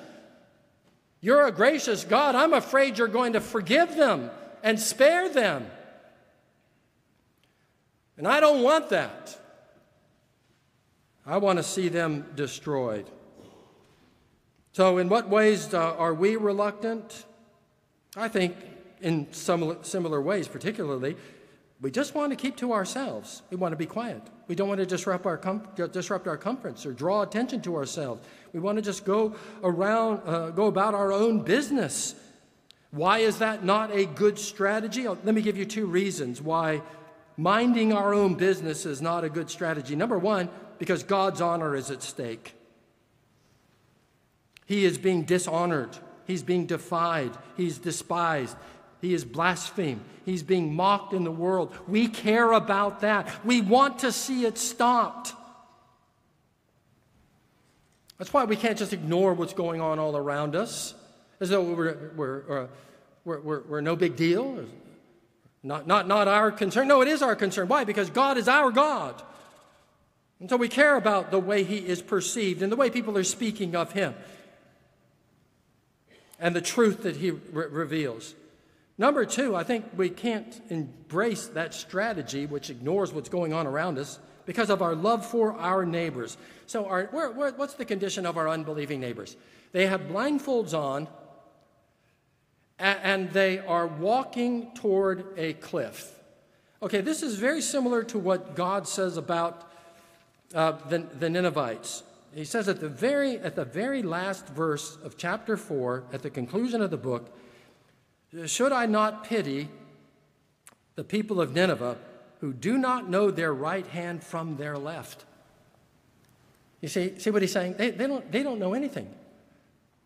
You're 1.21 1.47
a 1.47 1.53
gracious 1.53 2.03
God. 2.03 2.35
I'm 2.35 2.53
afraid 2.53 2.99
you're 2.99 3.07
going 3.07 3.35
to 3.35 3.41
forgive 3.41 3.95
them 3.95 4.31
and 4.65 4.81
spare 4.81 5.29
them. 5.29 5.67
And 8.17 8.27
I 8.27 8.41
don't 8.41 8.63
want 8.63 8.91
that. 8.91 9.39
I 11.25 11.39
want 11.39 11.59
to 11.59 11.63
see 11.63 11.89
them 11.89 12.27
destroyed. 12.35 13.09
So, 14.73 14.99
in 14.99 15.09
what 15.09 15.29
ways 15.29 15.73
uh, 15.73 15.95
are 15.97 16.15
we 16.15 16.37
reluctant? 16.37 17.25
I 18.17 18.29
think 18.29 18.57
in 19.01 19.33
some 19.33 19.79
similar 19.83 20.21
ways, 20.21 20.49
particularly, 20.49 21.17
we 21.81 21.91
just 21.91 22.15
want 22.15 22.31
to 22.31 22.37
keep 22.37 22.57
to 22.59 22.73
ourselves. 22.73 23.43
We 23.51 23.57
want 23.57 23.73
to 23.73 23.77
be 23.77 23.87
quiet. 23.87 24.23
We 24.47 24.55
don't 24.55 24.69
want 24.69 24.79
to 24.79 24.87
disrupt 24.87 25.27
our, 25.27 25.37
com- 25.37 25.67
disrupt 25.93 26.29
our 26.29 26.37
comforts 26.37 26.87
or 26.87 26.93
draw 26.93 27.23
attention 27.23 27.61
to 27.63 27.77
ourselves. 27.77 28.27
We 28.53 28.61
want 28.61 28.77
to 28.77 28.83
just 28.83 29.05
go 29.05 29.35
around, 29.65 30.23
uh, 30.27 30.51
go 30.51 30.67
about 30.67 30.95
our 30.95 31.13
own 31.13 31.43
business. 31.43 32.15
Why 32.93 33.19
is 33.19 33.39
that 33.39 33.65
not 33.65 33.91
a 33.91 34.07
good 34.07 34.39
strategy? 34.39 35.09
Let 35.09 35.25
me 35.25 35.43
give 35.43 35.57
you 35.57 35.65
two 35.65 35.87
reasons 35.87 36.41
why 36.41 36.83
minding 37.37 37.93
our 37.93 38.15
own 38.15 38.35
business 38.35 38.87
is 38.87 39.03
not 39.03 39.25
a 39.25 39.31
good 39.31 39.51
strategy. 39.51 39.97
Number 39.97 40.19
one, 40.19 40.49
because 40.79 41.03
God's 41.03 41.41
honor 41.41 41.75
is 41.77 41.91
at 41.91 42.03
stake. 42.03 42.55
He 44.67 44.85
is 44.85 44.99
being 44.99 45.25
dishonored. 45.25 45.97
He's 46.27 46.43
being 46.43 46.67
defied. 46.67 47.33
He's 47.57 47.79
despised. 47.79 48.57
He 49.01 49.15
is 49.15 49.25
blasphemed. 49.25 50.03
He's 50.25 50.43
being 50.43 50.75
mocked 50.75 51.13
in 51.13 51.25
the 51.25 51.31
world. 51.31 51.75
We 51.89 52.09
care 52.09 52.53
about 52.53 53.01
that. 53.01 53.29
We 53.45 53.61
want 53.61 53.99
to 54.01 54.13
see 54.13 54.45
it 54.45 54.57
stopped. 54.57 55.35
That's 58.19 58.33
why 58.33 58.45
we 58.45 58.55
can't 58.55 58.79
just 58.79 58.93
ignore 58.93 59.35
what's 59.35 59.53
going 59.53 59.81
on 59.81 59.99
all 59.99 60.17
around 60.17 60.55
us 60.55 60.95
as 61.41 61.51
though 61.51 61.63
we're, 61.63 62.13
we're, 62.15 62.63
uh, 62.63 62.67
we're, 63.25 63.41
we're, 63.41 63.63
we're 63.63 63.81
no 63.81 63.97
big 63.97 64.15
deal. 64.15 64.65
Not, 65.63 65.87
not, 65.87 66.09
not 66.09 66.27
our 66.29 66.51
concern. 66.51 66.89
No, 66.89 67.03
it 67.03 67.09
is 67.09 67.23
our 67.23 67.37
concern. 67.37 67.69
Why? 67.69 67.85
Because 67.85 68.11
God 68.11 68.37
is 68.37 68.49
our 68.49 68.71
God. 68.71 69.23
And 70.41 70.51
so 70.51 70.57
we 70.57 70.69
care 70.69 70.97
about 70.97 71.31
the 71.31 71.39
way 71.39 71.63
He 71.63 71.77
is 71.79 72.03
perceived 72.03 72.63
and 72.63 72.73
the 72.73 72.77
way 72.77 72.91
people 72.91 73.17
are 73.17 73.25
speaking 73.25 73.77
of 73.77 73.93
Him 73.93 74.15
and 76.41 76.57
the 76.57 76.61
truth 76.61 77.05
that 77.05 77.17
He 77.17 77.31
re- 77.31 77.67
reveals. 77.67 78.35
Number 78.99 79.25
two, 79.25 79.55
I 79.55 79.63
think 79.63 79.85
we 79.97 80.11
can't 80.11 80.61
embrace 80.69 81.47
that 81.49 81.75
strategy 81.75 82.47
which 82.47 82.71
ignores 82.71 83.13
what's 83.13 83.29
going 83.29 83.53
on 83.53 83.67
around 83.67 83.99
us 83.99 84.19
because 84.45 84.69
of 84.69 84.83
our 84.83 84.95
love 84.95 85.25
for 85.25 85.53
our 85.55 85.87
neighbors. 85.87 86.37
So, 86.67 86.87
our, 86.87 87.05
what's 87.07 87.75
the 87.75 87.85
condition 87.85 88.27
of 88.27 88.37
our 88.37 88.49
unbelieving 88.49 89.01
neighbors? 89.01 89.37
They 89.71 89.87
have 89.87 90.03
blindfolds 90.03 90.77
on 90.77 91.09
and, 92.83 93.31
they 93.31 93.59
are 93.61 93.87
walking 93.87 94.75
toward 94.75 95.27
a 95.37 95.55
cliff. 95.55 96.19
Okay, 96.83 97.01
this 97.01 97.23
is 97.23 97.37
very 97.37 97.63
similar 97.63 98.03
to 98.05 98.19
what 98.19 98.57
God 98.57 98.89
says 98.89 99.17
about 99.17 99.71
uh, 100.55 100.73
the, 100.89 100.99
the 100.99 101.31
Ninevites. 101.31 102.03
He 102.35 102.45
says 102.45 102.69
at 102.69 102.81
the, 102.81 102.89
very, 102.89 103.39
at 103.39 103.55
the 103.55 103.65
very 103.65 104.03
last 104.03 104.49
verse 104.49 104.99
of 105.05 105.17
chapter 105.17 105.57
4, 105.57 106.05
at 106.13 106.23
the 106.23 106.31
conclusion 106.31 106.83
of 106.83 106.91
the 106.91 106.97
book, 106.97 107.31
should 108.47 108.73
I 108.73 108.87
not 108.87 109.25
pity 109.25 109.69
the 110.95 111.05
people 111.05 111.41
of 111.41 111.55
Nineveh 111.55 111.97
who 112.41 112.53
do 112.53 112.79
not 112.79 113.09
know 113.09 113.31
their 113.31 113.53
right 113.53 113.87
hand 113.87 114.25
from 114.25 114.57
their 114.57 114.77
left? 114.77 115.25
You 116.81 116.89
see, 116.89 117.19
see 117.19 117.31
what 117.31 117.43
he's 117.43 117.53
saying? 117.53 117.75
They, 117.75 117.91
they, 117.91 118.07
don't, 118.07 118.31
they 118.33 118.43
don't 118.43 118.59
know 118.59 118.75
anything. 118.75 119.09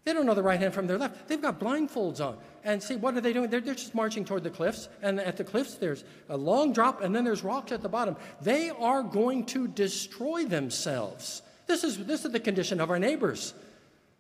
They 0.07 0.13
don't 0.13 0.25
know 0.25 0.35
the 0.35 0.43
right 0.43 0.61
hand 0.61 0.73
from 0.73 0.87
their 0.87 0.99
left. 0.99 1.27
They've 1.27 1.43
got 1.43 1.59
blindfolds 1.59 2.25
on. 2.25 2.39
And 2.63 2.81
see, 2.81 2.95
what 2.95 3.17
are 3.17 3.21
they 3.21 3.33
doing? 3.33 3.51
They're, 3.51 3.61
they're 3.61 3.75
just 3.75 3.93
marching 3.93 4.25
toward 4.25 4.45
the 4.45 4.51
cliffs. 4.51 4.89
And 5.03 5.19
at 5.19 5.37
the 5.37 5.43
cliffs, 5.43 5.75
there's 5.75 6.05
a 6.29 6.37
long 6.37 6.73
drop, 6.73 7.03
and 7.03 7.13
then 7.13 7.25
there's 7.25 7.43
rocks 7.43 7.73
at 7.73 7.83
the 7.83 7.89
bottom. 7.89 8.17
They 8.41 8.71
are 8.71 9.03
going 9.03 9.47
to 9.47 9.67
destroy 9.67 10.45
themselves. 10.45 11.43
This 11.67 11.83
is, 11.83 12.07
this 12.07 12.25
is 12.25 12.31
the 12.31 12.39
condition 12.39 12.81
of 12.81 12.89
our 12.89 13.01
neighbors. 13.01 13.53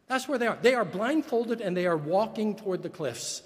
That's 0.09 0.27
where 0.27 0.38
they 0.38 0.49
are. 0.49 0.59
They 0.61 0.75
are 0.75 0.85
blindfolded 0.85 1.61
and 1.61 1.77
they 1.77 1.87
are 1.87 1.96
walking 1.96 2.57
toward 2.57 2.83
the 2.83 2.90
cliffs 2.90 3.42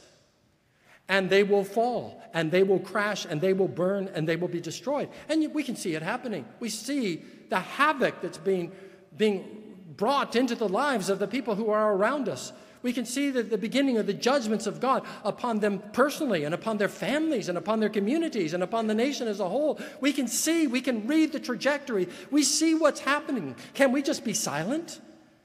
and 1.11 1.29
they 1.29 1.43
will 1.43 1.65
fall 1.65 2.23
and 2.33 2.51
they 2.51 2.63
will 2.63 2.79
crash 2.79 3.27
and 3.27 3.39
they 3.39 3.53
will 3.53 3.69
burn 3.69 4.09
and 4.15 4.27
they 4.27 4.37
will 4.37 4.49
be 4.49 4.63
destroyed. 4.63 5.11
And 5.29 5.53
we 5.53 5.63
can 5.63 5.77
see 5.77 5.95
it 5.95 6.03
happening. 6.03 6.47
We 6.59 6.71
see 6.71 7.23
the 7.51 7.61
havoc 7.61 8.23
that's 8.23 8.39
being, 8.39 8.73
being 9.15 9.60
brought 10.01 10.35
into 10.35 10.55
the 10.55 10.69
lives 10.69 11.11
of 11.11 11.19
the 11.19 11.29
people 11.29 11.55
who 11.55 11.71
are 11.71 11.93
around 11.95 12.27
us. 12.27 12.55
We 12.83 12.95
can 12.95 13.05
see 13.05 13.31
the, 13.31 13.43
the 13.43 13.59
beginning 13.59 13.99
of 13.99 14.07
the 14.07 14.15
judgments 14.15 14.67
of 14.67 14.81
God 14.81 15.05
upon 15.25 15.61
them 15.61 15.83
personally 15.93 16.45
and 16.45 16.55
upon 16.55 16.79
their 16.79 16.89
families 16.89 17.51
and 17.51 17.59
upon 17.59 17.81
their 17.81 17.91
communities 17.91 18.55
and 18.55 18.63
upon 18.63 18.87
the 18.87 18.95
nation 18.95 19.29
as 19.29 19.41
a 19.41 19.49
whole. 19.49 19.79
We 20.01 20.15
can 20.15 20.27
see, 20.27 20.67
we 20.67 20.81
can 20.81 21.07
read 21.07 21.33
the 21.33 21.39
trajectory. 21.39 22.09
We 22.31 22.43
see 22.43 22.75
what's 22.75 23.01
happening. 23.01 23.57
Can 23.75 23.93
we 23.93 24.01
just 24.01 24.25
be 24.25 24.33
silent 24.33 25.03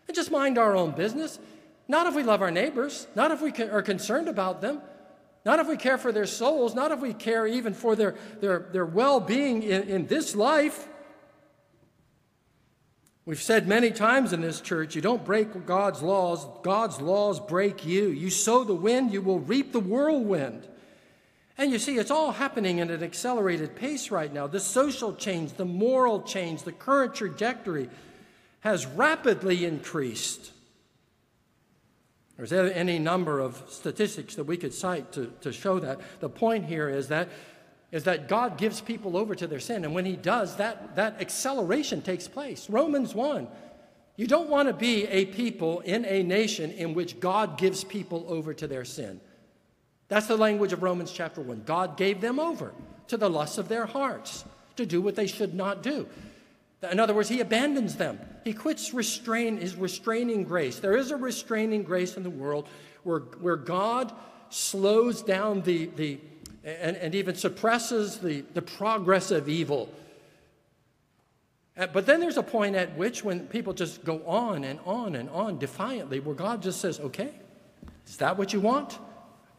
and 0.08 0.15
just 0.15 0.32
mind 0.32 0.58
our 0.58 0.74
own 0.74 0.91
business? 0.91 1.38
Not 1.89 2.08
if 2.08 2.15
we 2.15 2.24
love 2.24 2.41
our 2.41 2.52
neighbors, 2.52 3.08
not 3.13 3.32
if 3.32 3.41
we 3.41 3.52
are 3.62 3.82
concerned 3.82 4.30
about 4.30 4.62
them, 4.62 4.82
not 5.44 5.60
if 5.60 5.68
we 5.68 5.76
care 5.76 5.98
for 5.98 6.13
their 6.13 6.26
souls, 6.26 6.74
not 6.74 6.94
if 6.94 7.02
we 7.02 7.13
care 7.13 7.46
even 7.46 7.74
for 7.74 7.98
their, 7.98 8.15
their, 8.39 8.70
their 8.72 8.86
well 8.86 9.20
being 9.20 9.63
in, 9.63 9.84
in 9.84 10.08
this 10.08 10.34
life. 10.34 10.88
We've 13.26 13.42
said 13.42 13.68
many 13.68 13.90
times 13.90 14.34
in 14.34 14.42
this 14.42 14.62
church 14.62 14.96
you 14.96 15.02
don't 15.02 15.26
break 15.26 15.66
God's 15.66 16.02
laws, 16.02 16.46
God's 16.62 17.02
laws 17.02 17.40
break 17.40 17.86
you. 17.86 18.10
You 18.10 18.30
sow 18.30 18.64
the 18.64 18.76
wind, 18.76 19.12
you 19.12 19.22
will 19.22 19.40
reap 19.40 19.72
the 19.72 19.80
whirlwind. 19.80 20.68
And 21.58 21.72
you 21.72 21.80
see, 21.80 21.98
it's 21.98 22.12
all 22.12 22.34
happening 22.34 22.82
at 22.82 22.92
an 22.92 23.02
accelerated 23.02 23.76
pace 23.76 24.12
right 24.12 24.32
now. 24.32 24.46
The 24.46 24.60
social 24.60 25.16
change, 25.16 25.54
the 25.54 25.66
moral 25.66 26.22
change, 26.22 26.64
the 26.64 26.74
current 26.74 27.16
trajectory 27.16 27.90
has 28.60 28.86
rapidly 28.86 29.64
increased. 29.64 30.52
There's 32.36 32.52
any 32.52 33.00
number 33.00 33.40
of 33.40 33.64
statistics 33.70 34.36
that 34.36 34.44
we 34.44 34.58
could 34.58 34.74
cite 34.74 35.14
to, 35.14 35.32
to 35.42 35.54
show 35.54 35.80
that. 35.80 36.02
The 36.20 36.28
point 36.28 36.66
here 36.66 36.90
is 36.90 37.08
that, 37.08 37.30
is 37.95 38.03
that 38.03 38.27
God 38.27 38.58
gives 38.58 38.81
people 38.81 39.15
over 39.15 39.36
to 39.36 39.47
their 39.47 39.62
sin, 39.62 39.86
and 39.86 39.95
when 39.95 40.03
He 40.03 40.17
does, 40.17 40.58
that, 40.58 40.97
that 40.97 41.21
acceleration 41.21 42.01
takes 42.01 42.27
place. 42.27 42.69
Romans 42.69 43.15
1. 43.15 43.47
You 44.17 44.27
don't 44.27 44.49
want 44.49 44.67
to 44.67 44.73
be 44.73 45.05
a 45.05 45.23
people 45.27 45.79
in 45.79 46.03
a 46.03 46.21
nation 46.21 46.71
in 46.71 46.93
which 46.93 47.21
God 47.21 47.58
gives 47.58 47.86
people 47.86 48.25
over 48.27 48.53
to 48.53 48.67
their 48.67 48.84
sin. 48.84 49.21
That's 50.10 50.27
the 50.27 50.36
language 50.36 50.73
of 50.73 50.84
Romans 50.84 51.10
chapter 51.10 51.39
1. 51.39 51.63
God 51.65 51.95
gave 51.95 52.19
them 52.19 52.38
over 52.38 52.73
to 53.08 53.15
the 53.15 53.29
lusts 53.29 53.58
of 53.58 53.69
their 53.69 53.86
hearts 53.86 54.43
to 54.75 54.86
do 54.86 54.99
what 54.99 55.15
they 55.15 55.27
should 55.27 55.53
not 55.53 55.81
do. 55.81 56.05
In 56.91 56.99
other 56.99 57.13
words, 57.13 57.29
he 57.29 57.39
abandons 57.39 57.95
them. 57.95 58.19
He 58.43 58.51
quits 58.51 58.93
restrain, 58.93 59.55
his 59.55 59.77
restraining 59.77 60.43
grace. 60.43 60.79
There 60.79 60.97
is 60.97 61.12
a 61.12 61.15
restraining 61.15 61.84
grace 61.84 62.17
in 62.17 62.23
the 62.23 62.29
world 62.29 62.67
where, 63.03 63.19
where 63.19 63.55
God 63.55 64.12
slows 64.49 65.21
down 65.21 65.62
the, 65.62 65.86
the 65.95 66.19
and, 66.65 66.97
and 66.97 67.13
even 67.13 67.36
suppresses 67.36 68.17
the, 68.17 68.41
the 68.54 68.62
progress 68.62 69.30
of 69.30 69.47
evil. 69.47 69.88
Uh, 71.78 71.88
but 71.88 72.06
then 72.06 72.19
there's 72.19 72.38
a 72.38 72.43
point 72.43 72.75
at 72.75 72.97
which 72.97 73.23
when 73.23 73.41
people 73.47 73.73
just 73.73 74.04
go 74.04 74.25
on 74.25 74.63
and 74.63 74.80
on 74.86 75.15
and 75.15 75.30
on 75.30 75.60
defiantly, 75.60 76.19
where 76.19 76.36
God 76.36 76.63
just 76.63 76.82
says, 76.82 76.99
okay, 76.99 77.30
is 78.08 78.17
that 78.17 78.38
what 78.38 78.51
you 78.51 78.60
want? 78.60 78.97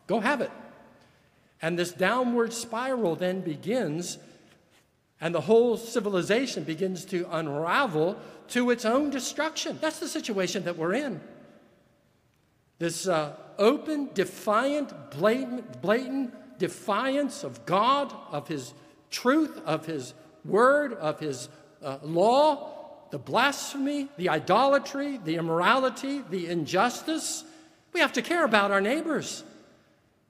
Go 0.07 0.19
have 0.21 0.41
it. 0.41 0.51
And 1.63 1.79
this 1.79 1.93
downward 1.93 2.53
spiral 2.53 3.15
then 3.15 3.41
begins 3.41 4.19
and 5.21 5.35
the 5.35 5.41
whole 5.41 5.79
civilization 5.79 6.65
begins 6.65 7.05
to 7.07 7.27
unravel 7.31 8.19
to 8.49 8.71
its 8.71 8.85
own 8.85 9.09
destruction. 9.11 9.79
That's 9.81 9.99
the 9.99 10.09
situation 10.09 10.65
that 10.65 10.77
we're 10.77 10.93
in. 10.93 11.21
This 12.79 13.09
uh, 13.09 13.35
open, 13.59 14.11
defiant, 14.13 14.93
blatant, 15.11 15.81
blatant 15.81 16.35
defiance 16.59 17.45
of 17.45 17.67
God, 17.67 18.15
of 18.31 18.49
His 18.49 18.75
truth, 19.11 19.61
of 19.65 19.87
His 19.87 20.15
word, 20.47 20.95
of 20.95 21.21
his 21.21 21.49
uh, 21.83 21.99
law, 22.03 22.73
the 23.11 23.19
blasphemy, 23.19 24.09
the 24.17 24.29
idolatry, 24.29 25.19
the 25.19 25.37
immorality, 25.37 26.23
the 26.31 26.47
injustice. 26.47 27.45
We 27.93 28.01
have 28.01 28.13
to 28.15 28.23
care 28.23 28.45
about 28.45 28.71
our 28.71 28.81
neighbors 28.81 29.45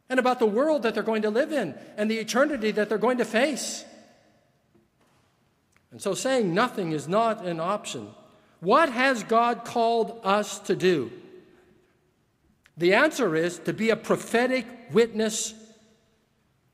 and 0.08 0.20
about 0.20 0.38
the 0.38 0.46
world 0.46 0.82
that 0.82 0.94
they're 0.94 1.02
going 1.02 1.22
to 1.22 1.30
live 1.30 1.52
in 1.52 1.74
and 1.96 2.10
the 2.10 2.18
eternity 2.18 2.70
that 2.72 2.88
they're 2.88 2.98
going 2.98 3.18
to 3.18 3.24
face. 3.24 3.84
And 5.90 6.00
so 6.00 6.14
saying 6.14 6.52
nothing 6.52 6.92
is 6.92 7.08
not 7.08 7.44
an 7.44 7.60
option. 7.60 8.08
What 8.60 8.90
has 8.90 9.22
God 9.22 9.64
called 9.64 10.20
us 10.24 10.58
to 10.60 10.76
do? 10.76 11.10
The 12.76 12.94
answer 12.94 13.34
is 13.34 13.58
to 13.60 13.72
be 13.72 13.90
a 13.90 13.96
prophetic 13.96 14.66
witness 14.92 15.54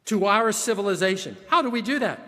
to 0.06 0.26
our 0.26 0.52
civilization. 0.52 1.36
How 1.48 1.62
do 1.62 1.70
we 1.70 1.82
do 1.82 1.98
that? 2.00 2.20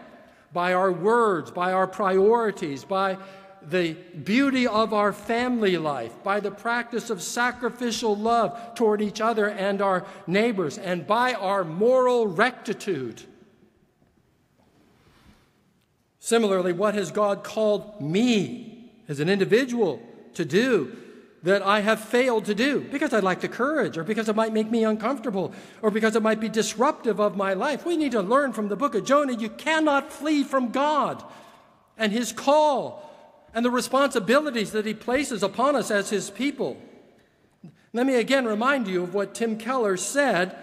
By 0.52 0.72
our 0.74 0.92
words, 0.92 1.50
by 1.50 1.72
our 1.72 1.86
priorities, 1.86 2.84
by 2.84 3.18
the 3.62 3.94
beauty 3.94 4.66
of 4.66 4.92
our 4.92 5.12
family 5.12 5.76
life, 5.76 6.12
by 6.22 6.40
the 6.40 6.50
practice 6.50 7.10
of 7.10 7.22
sacrificial 7.22 8.14
love 8.16 8.74
toward 8.74 9.00
each 9.00 9.20
other 9.20 9.48
and 9.48 9.80
our 9.80 10.06
neighbors, 10.26 10.78
and 10.78 11.06
by 11.06 11.34
our 11.34 11.64
moral 11.64 12.26
rectitude. 12.26 13.22
Similarly, 16.20 16.72
what 16.72 16.94
has 16.94 17.10
God 17.10 17.44
called 17.44 18.00
me 18.00 18.92
as 19.08 19.20
an 19.20 19.28
individual 19.28 20.02
to 20.34 20.44
do 20.44 20.96
that 21.44 21.60
I 21.60 21.80
have 21.80 22.00
failed 22.00 22.46
to 22.46 22.54
do 22.54 22.80
because 22.80 23.12
I 23.12 23.20
lack 23.20 23.40
the 23.40 23.48
courage, 23.48 23.98
or 23.98 24.02
because 24.02 24.30
it 24.30 24.34
might 24.34 24.54
make 24.54 24.70
me 24.70 24.82
uncomfortable, 24.82 25.52
or 25.82 25.90
because 25.90 26.16
it 26.16 26.22
might 26.22 26.40
be 26.40 26.48
disruptive 26.48 27.20
of 27.20 27.36
my 27.36 27.52
life. 27.52 27.84
We 27.84 27.98
need 27.98 28.12
to 28.12 28.22
learn 28.22 28.54
from 28.54 28.68
the 28.68 28.76
book 28.76 28.94
of 28.94 29.04
Jonah 29.04 29.34
you 29.34 29.50
cannot 29.50 30.10
flee 30.10 30.42
from 30.42 30.70
God 30.70 31.22
and 31.98 32.12
his 32.12 32.32
call 32.32 33.10
and 33.52 33.62
the 33.62 33.70
responsibilities 33.70 34.72
that 34.72 34.86
he 34.86 34.94
places 34.94 35.42
upon 35.42 35.76
us 35.76 35.90
as 35.90 36.08
his 36.08 36.30
people. 36.30 36.78
Let 37.92 38.06
me 38.06 38.14
again 38.16 38.46
remind 38.46 38.88
you 38.88 39.02
of 39.02 39.12
what 39.12 39.34
Tim 39.34 39.58
Keller 39.58 39.98
said 39.98 40.56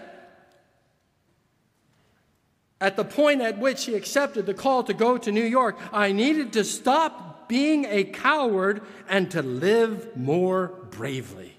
at 2.80 2.96
the 2.96 3.04
point 3.04 3.40
at 3.40 3.58
which 3.58 3.84
he 3.84 3.94
accepted 3.94 4.46
the 4.46 4.52
call 4.52 4.82
to 4.82 4.92
go 4.92 5.16
to 5.16 5.30
New 5.30 5.44
York. 5.44 5.78
I 5.92 6.10
needed 6.10 6.52
to 6.54 6.64
stop 6.64 7.31
being 7.52 7.84
a 7.84 8.02
coward 8.02 8.80
and 9.10 9.30
to 9.30 9.42
live 9.42 10.16
more 10.16 10.68
bravely. 10.90 11.54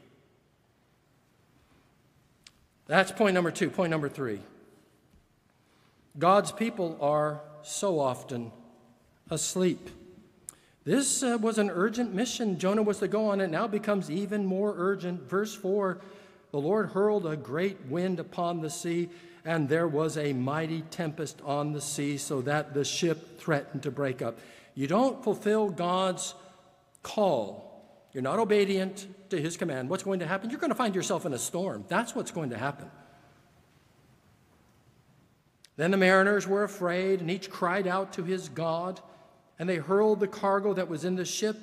That's 2.88 3.12
point 3.12 3.36
number 3.36 3.52
two. 3.52 3.70
Point 3.70 3.92
number 3.92 4.10
three 4.10 4.40
God's 6.18 6.52
people 6.52 6.98
are 7.00 7.42
so 7.62 8.00
often 8.00 8.52
asleep. 9.30 9.88
This 10.84 11.22
uh, 11.22 11.38
was 11.40 11.60
an 11.60 11.70
urgent 11.70 12.12
mission 12.12 12.58
Jonah 12.58 12.82
was 12.82 12.98
to 12.98 13.08
go 13.08 13.28
on. 13.28 13.40
It 13.40 13.52
now 13.52 13.68
becomes 13.68 14.10
even 14.10 14.48
more 14.48 14.74
urgent. 14.76 15.30
Verse 15.30 15.54
4 15.54 16.02
The 16.50 16.60
Lord 16.60 16.90
hurled 16.90 17.28
a 17.28 17.38
great 17.38 17.86
wind 17.86 18.20
upon 18.20 18.62
the 18.62 18.72
sea, 18.72 19.10
and 19.46 19.70
there 19.70 19.88
was 19.88 20.18
a 20.18 20.34
mighty 20.34 20.82
tempest 20.90 21.40
on 21.46 21.72
the 21.72 21.82
sea, 21.82 22.18
so 22.18 22.42
that 22.42 22.74
the 22.74 22.84
ship 22.84 23.40
threatened 23.40 23.84
to 23.84 23.92
break 23.92 24.24
up 24.24 24.40
you 24.76 24.88
don't 24.88 25.24
fulfill 25.24 25.70
God's 25.70 26.34
call, 27.02 28.08
you're 28.14 28.24
not 28.24 28.40
obedient 28.40 29.08
to 29.30 29.42
his 29.42 29.58
command, 29.58 29.90
what's 29.90 30.04
going 30.04 30.20
to 30.20 30.28
happen? 30.28 30.50
You're 30.50 30.60
going 30.60 30.72
to 30.72 30.76
find 30.76 30.96
yourself 30.96 31.26
in 31.26 31.34
a 31.34 31.40
storm. 31.40 31.86
That's 31.88 32.16
what's 32.16 32.32
going 32.32 32.52
to 32.52 32.58
happen. 32.58 32.90
Then 35.76 35.92
the 35.92 35.98
mariners 35.98 36.48
were 36.48 36.64
afraid, 36.64 37.22
and 37.22 37.32
each 37.32 37.50
cried 37.50 37.88
out 37.88 38.14
to 38.14 38.24
his 38.24 38.50
God, 38.50 39.00
and 39.58 39.68
they 39.68 39.78
hurled 39.78 40.20
the 40.20 40.28
cargo 40.28 40.74
that 40.74 40.88
was 40.88 41.04
in 41.04 41.16
the 41.16 41.26
ship 41.26 41.58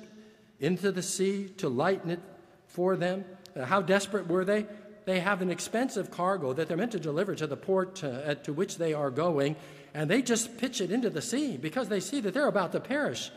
into 0.59 0.91
the 0.91 1.01
sea 1.01 1.47
to 1.57 1.69
lighten 1.69 2.09
it 2.09 2.19
for 2.67 2.95
them. 2.95 3.23
How 3.63 3.81
desperate 3.81 4.27
were 4.27 4.45
they? 4.45 4.65
They 5.05 5.19
have 5.19 5.41
an 5.41 5.49
expensive 5.49 6.11
cargo 6.11 6.53
that 6.53 6.67
they're 6.67 6.77
meant 6.77 6.91
to 6.91 6.99
deliver 6.99 7.35
to 7.35 7.47
the 7.47 7.57
port 7.57 8.03
uh, 8.03 8.35
to 8.35 8.53
which 8.53 8.77
they 8.77 8.93
are 8.93 9.09
going, 9.09 9.55
and 9.93 10.09
they 10.09 10.21
just 10.21 10.57
pitch 10.57 10.81
it 10.81 10.91
into 10.91 11.09
the 11.09 11.21
sea 11.21 11.57
because 11.57 11.89
they 11.89 11.99
see 11.99 12.21
that 12.21 12.33
they're 12.33 12.47
about 12.47 12.71
to 12.71 12.79
perish. 12.79 13.31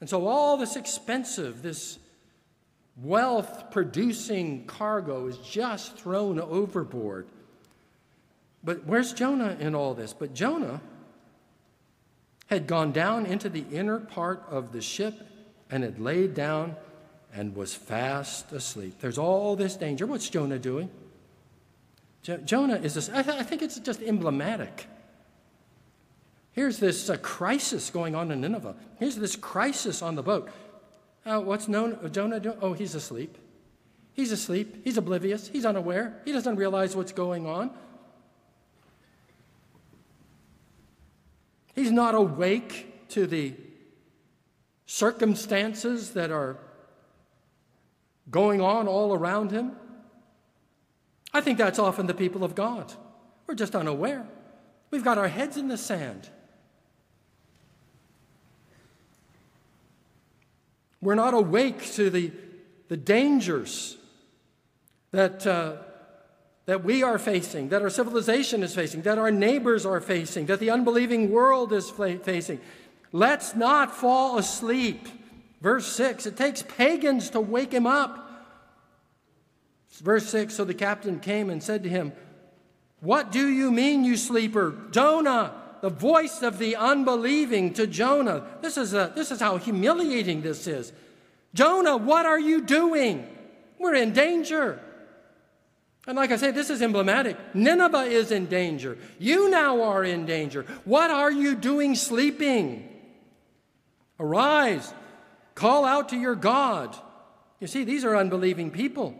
And 0.00 0.08
so 0.08 0.26
all 0.26 0.56
this 0.56 0.76
expensive, 0.76 1.62
this 1.62 1.98
wealth 2.96 3.70
producing 3.70 4.66
cargo 4.66 5.26
is 5.26 5.38
just 5.38 5.98
thrown 5.98 6.38
overboard. 6.38 7.26
But 8.62 8.84
where's 8.84 9.12
Jonah 9.12 9.56
in 9.58 9.74
all 9.74 9.94
this? 9.94 10.12
But 10.12 10.34
Jonah 10.34 10.80
had 12.46 12.66
gone 12.66 12.92
down 12.92 13.26
into 13.26 13.48
the 13.48 13.64
inner 13.72 13.98
part 13.98 14.44
of 14.50 14.72
the 14.72 14.80
ship 14.80 15.14
and 15.70 15.82
had 15.82 15.98
laid 15.98 16.34
down 16.34 16.76
and 17.34 17.54
was 17.54 17.74
fast 17.74 18.52
asleep. 18.52 19.00
There's 19.00 19.18
all 19.18 19.56
this 19.56 19.76
danger. 19.76 20.06
What's 20.06 20.28
Jonah 20.28 20.58
doing? 20.58 20.90
Jo- 22.22 22.38
Jonah 22.38 22.76
is, 22.76 22.94
this, 22.94 23.08
th- 23.08 23.28
I 23.28 23.42
think 23.42 23.62
it's 23.62 23.78
just 23.78 24.02
emblematic 24.02 24.86
Here's 26.56 26.78
this 26.78 27.10
uh, 27.10 27.18
crisis 27.18 27.90
going 27.90 28.14
on 28.14 28.30
in 28.30 28.40
Nineveh. 28.40 28.74
Here's 28.98 29.14
this 29.14 29.36
crisis 29.36 30.00
on 30.00 30.14
the 30.14 30.22
boat. 30.22 30.48
Uh, 31.26 31.38
what's 31.38 31.68
known, 31.68 31.98
Jonah 32.10 32.40
doing? 32.40 32.56
Oh, 32.62 32.72
he's 32.72 32.94
asleep. 32.94 33.36
He's 34.14 34.32
asleep. 34.32 34.80
He's 34.82 34.96
oblivious. 34.96 35.48
He's 35.48 35.66
unaware. 35.66 36.22
He 36.24 36.32
doesn't 36.32 36.56
realize 36.56 36.96
what's 36.96 37.12
going 37.12 37.46
on. 37.46 37.70
He's 41.74 41.90
not 41.90 42.14
awake 42.14 43.06
to 43.10 43.26
the 43.26 43.52
circumstances 44.86 46.12
that 46.12 46.30
are 46.30 46.56
going 48.30 48.62
on 48.62 48.88
all 48.88 49.12
around 49.12 49.50
him. 49.50 49.72
I 51.34 51.42
think 51.42 51.58
that's 51.58 51.78
often 51.78 52.06
the 52.06 52.14
people 52.14 52.44
of 52.44 52.54
God. 52.54 52.94
We're 53.46 53.56
just 53.56 53.76
unaware. 53.76 54.26
We've 54.90 55.04
got 55.04 55.18
our 55.18 55.28
heads 55.28 55.58
in 55.58 55.68
the 55.68 55.76
sand. 55.76 56.30
We're 61.06 61.14
not 61.14 61.34
awake 61.34 61.92
to 61.92 62.10
the, 62.10 62.32
the 62.88 62.96
dangers 62.96 63.96
that, 65.12 65.46
uh, 65.46 65.74
that 66.64 66.82
we 66.82 67.04
are 67.04 67.16
facing, 67.16 67.68
that 67.68 67.80
our 67.80 67.90
civilization 67.90 68.64
is 68.64 68.74
facing, 68.74 69.02
that 69.02 69.16
our 69.16 69.30
neighbors 69.30 69.86
are 69.86 70.00
facing, 70.00 70.46
that 70.46 70.58
the 70.58 70.70
unbelieving 70.70 71.30
world 71.30 71.72
is 71.72 71.90
facing. 71.90 72.58
Let's 73.12 73.54
not 73.54 73.94
fall 73.94 74.36
asleep. 74.36 75.06
Verse 75.60 75.86
6 75.86 76.26
it 76.26 76.36
takes 76.36 76.62
pagans 76.62 77.30
to 77.30 77.40
wake 77.40 77.70
him 77.70 77.86
up. 77.86 78.28
Verse 80.02 80.28
6 80.28 80.56
So 80.56 80.64
the 80.64 80.74
captain 80.74 81.20
came 81.20 81.50
and 81.50 81.62
said 81.62 81.84
to 81.84 81.88
him, 81.88 82.14
What 82.98 83.30
do 83.30 83.46
you 83.46 83.70
mean, 83.70 84.02
you 84.02 84.16
sleeper? 84.16 84.74
Jonah, 84.90 85.54
the 85.86 85.90
voice 85.90 86.42
of 86.42 86.58
the 86.58 86.74
unbelieving 86.74 87.72
to 87.72 87.86
Jonah. 87.86 88.44
This 88.60 88.76
is, 88.76 88.92
a, 88.92 89.12
this 89.14 89.30
is 89.30 89.38
how 89.38 89.56
humiliating 89.56 90.42
this 90.42 90.66
is. 90.66 90.92
Jonah, 91.54 91.96
what 91.96 92.26
are 92.26 92.40
you 92.40 92.62
doing? 92.62 93.24
We're 93.78 93.94
in 93.94 94.12
danger. 94.12 94.80
And 96.08 96.16
like 96.16 96.32
I 96.32 96.38
say, 96.38 96.50
this 96.50 96.70
is 96.70 96.82
emblematic. 96.82 97.36
Nineveh 97.54 98.02
is 98.02 98.32
in 98.32 98.46
danger. 98.46 98.98
You 99.20 99.48
now 99.48 99.82
are 99.82 100.02
in 100.02 100.26
danger. 100.26 100.66
What 100.84 101.12
are 101.12 101.30
you 101.30 101.54
doing 101.54 101.94
sleeping? 101.94 102.88
Arise, 104.18 104.92
call 105.54 105.84
out 105.84 106.08
to 106.08 106.16
your 106.16 106.34
God. 106.34 106.96
You 107.60 107.68
see, 107.68 107.84
these 107.84 108.04
are 108.04 108.16
unbelieving 108.16 108.72
people. 108.72 109.14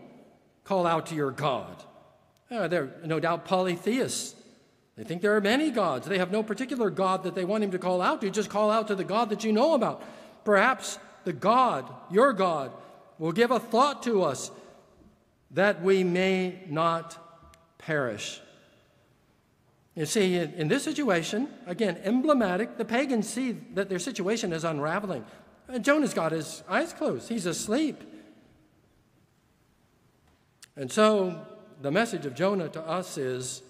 Call 0.65 0.85
out 0.85 1.05
to 1.05 1.15
your 1.15 1.31
God. 1.31 1.81
Uh, 2.51 2.67
they're 2.67 2.91
no 3.05 3.21
doubt 3.21 3.45
polytheists. 3.45 4.36
They 4.97 5.03
think 5.03 5.21
there 5.21 5.35
are 5.35 5.41
many 5.41 5.69
gods. 5.69 6.07
They 6.07 6.17
have 6.17 6.31
no 6.31 6.41
particular 6.41 6.89
God 6.89 7.23
that 7.23 7.35
they 7.35 7.45
want 7.45 7.63
him 7.63 7.71
to 7.71 7.79
call 7.79 8.01
out 8.01 8.19
to. 8.21 8.31
Just 8.31 8.49
call 8.49 8.71
out 8.71 8.87
to 8.87 8.95
the 8.95 9.03
God 9.03 9.29
that 9.29 9.43
you 9.43 9.53
know 9.53 9.75
about. 9.75 10.03
Perhaps 10.43 10.97
the 11.23 11.33
God, 11.33 11.87
your 12.09 12.33
God, 12.33 12.71
will 13.19 13.31
give 13.31 13.51
a 13.51 13.59
thought 13.59 14.01
to 14.03 14.23
us 14.23 14.49
that 15.51 15.83
we 15.83 16.03
may 16.03 16.63
not 16.67 17.15
perish. 17.77 18.41
You 19.93 20.05
see, 20.05 20.35
in, 20.35 20.67
this 20.67 20.83
situation, 20.83 21.47
again, 21.65 21.99
emblematic, 22.03 22.77
the 22.77 22.85
pagans 22.85 23.29
see 23.29 23.53
that 23.73 23.89
their 23.89 23.99
situation 23.99 24.51
is 24.51 24.63
unraveling. 24.63 25.25
And 25.67 25.83
Jonah's 25.83 26.13
got 26.13 26.31
his 26.31 26.63
eyes 26.67 26.93
closed, 26.93 27.29
he's 27.29 27.45
asleep. 27.45 28.03
And 30.75 30.91
so 30.91 31.45
the 31.81 31.91
message 31.91 32.25
of 32.25 32.35
Jonah 32.35 32.69
to 32.69 32.81
us 32.81 33.17
is 33.17 33.63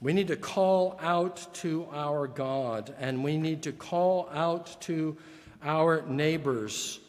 we 0.00 0.12
need 0.12 0.28
to 0.28 0.36
call 0.36 0.98
out 1.00 1.52
to 1.54 1.86
our 1.92 2.26
God, 2.26 2.94
and 2.98 3.22
we 3.22 3.36
need 3.36 3.62
to 3.64 3.72
call 3.72 4.28
out 4.32 4.80
to 4.82 5.16
our 5.62 6.02
neighbors 6.06 7.00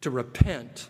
to 0.00 0.10
repent 0.10 0.88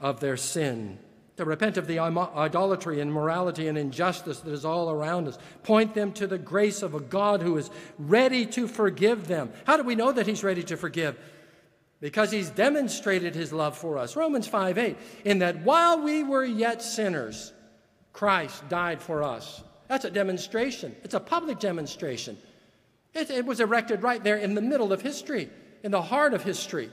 of 0.00 0.20
their 0.20 0.36
sin 0.36 0.98
to 1.36 1.44
repent 1.44 1.76
of 1.76 1.86
the 1.86 1.98
idolatry 1.98 3.00
and 3.00 3.12
morality 3.12 3.66
and 3.66 3.76
injustice 3.76 4.40
that 4.40 4.52
is 4.52 4.64
all 4.64 4.90
around 4.90 5.26
us. 5.26 5.38
Point 5.64 5.94
them 5.94 6.12
to 6.12 6.26
the 6.26 6.38
grace 6.38 6.82
of 6.82 6.94
a 6.94 7.00
God 7.00 7.42
who 7.42 7.56
is 7.56 7.70
ready 7.98 8.46
to 8.46 8.68
forgive 8.68 9.26
them. 9.26 9.50
How 9.66 9.76
do 9.76 9.82
we 9.82 9.96
know 9.96 10.12
that 10.12 10.26
He's 10.26 10.44
ready 10.44 10.62
to 10.64 10.76
forgive? 10.76 11.18
Because 12.00 12.30
He's 12.30 12.50
demonstrated 12.50 13.34
His 13.34 13.52
love 13.52 13.76
for 13.76 13.98
us. 13.98 14.14
Romans 14.14 14.46
5 14.46 14.78
8, 14.78 14.96
in 15.24 15.40
that 15.40 15.62
while 15.62 16.00
we 16.00 16.22
were 16.22 16.44
yet 16.44 16.82
sinners, 16.82 17.52
Christ 18.14 18.66
died 18.70 19.02
for 19.02 19.22
us. 19.22 19.62
That's 19.88 20.06
a 20.06 20.10
demonstration, 20.10 20.96
it's 21.02 21.14
a 21.14 21.20
public 21.20 21.58
demonstration. 21.58 22.38
It, 23.12 23.30
it 23.30 23.44
was 23.44 23.60
erected 23.60 24.02
right 24.02 24.24
there 24.24 24.36
in 24.36 24.54
the 24.54 24.62
middle 24.62 24.92
of 24.92 25.02
history, 25.02 25.50
in 25.84 25.92
the 25.92 26.02
heart 26.02 26.34
of 26.34 26.42
history. 26.42 26.90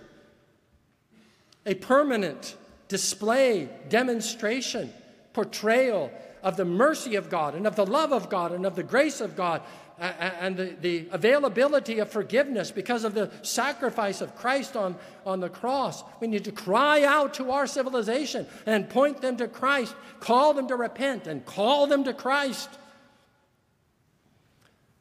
A 1.65 1.73
permanent 1.73 2.55
display, 2.89 3.69
demonstration, 3.89 4.93
portrayal 5.33 6.11
of 6.43 6.57
the 6.57 6.65
mercy 6.65 7.15
of 7.15 7.29
God 7.29 7.55
and 7.55 7.65
of 7.65 7.75
the 7.75 7.85
love 7.85 8.11
of 8.11 8.29
God 8.29 8.51
and 8.51 8.65
of 8.65 8.75
the 8.75 8.83
grace 8.83 9.21
of 9.21 9.35
God 9.35 9.61
and 10.01 10.57
the, 10.57 10.75
the 10.81 11.07
availability 11.11 11.99
of 11.99 12.09
forgiveness 12.09 12.71
because 12.71 13.03
of 13.03 13.13
the 13.13 13.31
sacrifice 13.43 14.19
of 14.19 14.35
Christ 14.35 14.75
on, 14.75 14.95
on 15.27 15.39
the 15.39 15.49
cross. 15.49 16.03
We 16.19 16.27
need 16.27 16.43
to 16.45 16.51
cry 16.51 17.03
out 17.03 17.35
to 17.35 17.51
our 17.51 17.67
civilization 17.67 18.47
and 18.65 18.89
point 18.89 19.21
them 19.21 19.37
to 19.37 19.47
Christ, 19.47 19.93
call 20.19 20.55
them 20.55 20.67
to 20.69 20.75
repent, 20.75 21.27
and 21.27 21.45
call 21.45 21.85
them 21.85 22.03
to 22.05 22.13
Christ. 22.13 22.69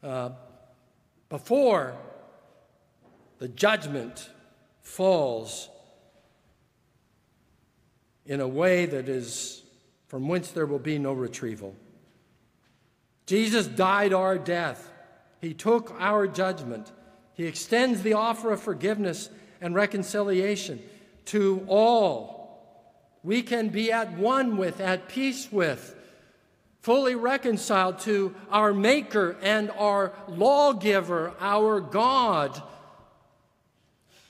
Uh, 0.03 0.29
before 1.29 1.95
the 3.39 3.47
judgment 3.47 4.29
falls 4.81 5.67
in 8.27 8.39
a 8.39 8.47
way 8.47 8.85
that 8.85 9.09
is 9.09 9.63
from 10.07 10.27
whence 10.27 10.51
there 10.51 10.67
will 10.67 10.79
be 10.79 10.99
no 10.99 11.13
retrieval. 11.13 11.75
Jesus 13.25 13.65
died 13.65 14.13
our 14.13 14.37
death. 14.37 14.90
He 15.41 15.55
took 15.55 15.93
our 15.99 16.27
judgment. 16.27 16.91
He 17.33 17.45
extends 17.45 18.03
the 18.03 18.13
offer 18.13 18.51
of 18.51 18.61
forgiveness 18.61 19.29
and 19.59 19.73
reconciliation 19.73 20.79
to 21.25 21.65
all. 21.67 22.41
We 23.23 23.41
can 23.41 23.69
be 23.69 23.91
at 23.91 24.13
one 24.13 24.57
with, 24.57 24.79
at 24.79 25.09
peace 25.09 25.51
with, 25.51 25.95
fully 26.81 27.15
reconciled 27.15 27.99
to 27.99 28.35
our 28.51 28.73
Maker 28.73 29.35
and 29.41 29.71
our 29.71 30.13
lawgiver, 30.27 31.33
our 31.39 31.79
God, 31.79 32.61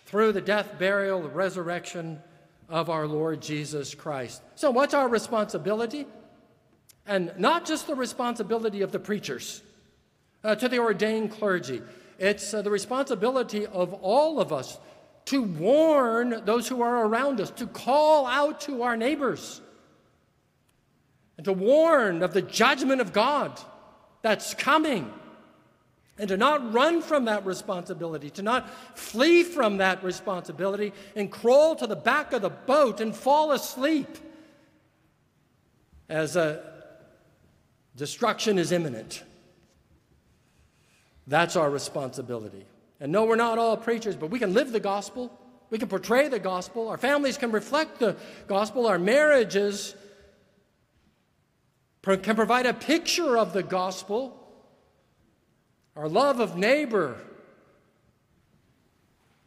through 0.06 0.32
the 0.32 0.42
death, 0.42 0.78
burial, 0.80 1.22
resurrection 1.30 2.22
of 2.70 2.90
our 2.90 3.08
Lord 3.08 3.42
Jesus 3.42 3.96
Christ. 3.96 4.42
So, 4.56 4.72
what's 4.72 4.94
our 4.94 5.08
responsibility? 5.08 6.06
And 7.06 7.34
not 7.38 7.66
just 7.66 7.88
the 7.88 7.96
responsibility 7.96 8.82
of 8.82 8.92
the 8.92 9.00
preachers, 9.00 9.62
uh, 10.44 10.56
to 10.56 10.68
the 10.68 10.80
ordained 10.80 11.32
clergy, 11.32 11.82
it's 12.18 12.54
uh, 12.54 12.62
the 12.62 12.72
responsibility 12.72 13.66
of 13.66 13.94
all 13.94 14.40
of 14.40 14.54
us 14.54 14.78
to 15.26 15.42
warn 15.42 16.44
those 16.46 16.68
who 16.68 16.82
are 16.82 17.06
around 17.06 17.40
us, 17.40 17.52
to 17.52 17.68
call 17.68 18.26
out 18.26 18.62
to 18.62 18.84
our 18.84 18.98
neighbors, 18.98 19.62
and 21.38 21.46
to 21.46 21.54
warn 21.54 22.24
of 22.24 22.34
the 22.34 22.42
judgment 22.42 23.02
of 23.02 23.14
God 23.14 23.60
that's 24.22 24.54
coming 24.54 25.12
and 26.18 26.28
to 26.28 26.38
not 26.38 26.74
run 26.74 27.02
from 27.02 27.26
that 27.26 27.46
responsibility, 27.46 28.30
to 28.30 28.44
not 28.44 28.70
flee 28.96 29.44
from 29.44 29.78
that 29.78 30.04
responsibility 30.04 30.94
and 31.16 31.32
crawl 31.32 31.76
to 31.76 31.88
the 31.88 31.96
back 31.96 32.32
of 32.34 32.44
the 32.44 32.50
boat 32.50 33.02
and 33.02 33.16
fall 33.16 33.52
asleep 33.52 34.18
as 36.10 36.36
a 36.36 36.62
destruction 37.96 38.60
is 38.60 38.72
imminent. 38.72 39.24
That's 41.32 41.56
our 41.56 41.70
responsibility. 41.70 42.66
And 43.00 43.10
no, 43.10 43.24
we're 43.24 43.38
not 43.38 43.58
all 43.58 43.78
preachers, 43.78 44.18
but 44.18 44.30
we 44.30 44.38
can 44.38 44.54
live 44.54 44.74
the 44.74 44.82
gospel. 44.82 45.32
We 45.70 45.80
can 45.80 45.88
portray 45.88 46.28
the 46.28 46.40
gospel. 46.40 46.90
Our 46.90 46.98
families 46.98 47.38
can 47.38 47.54
reflect 47.54 48.00
the 48.00 48.18
gospel. 48.48 48.86
Our 48.86 49.00
marriages 49.00 49.96
can 52.04 52.36
provide 52.36 52.66
a 52.66 52.74
picture 52.74 53.38
of 53.38 53.54
the 53.54 53.64
gospel. 53.64 54.46
Our 55.96 56.10
love 56.10 56.42
of 56.42 56.58
neighbor 56.58 57.16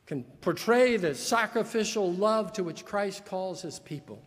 can 0.06 0.24
portray 0.40 0.96
the 0.96 1.14
sacrificial 1.14 2.10
love 2.10 2.54
to 2.54 2.64
which 2.64 2.86
Christ 2.86 3.26
calls 3.26 3.60
his 3.60 3.78
people. 3.78 4.22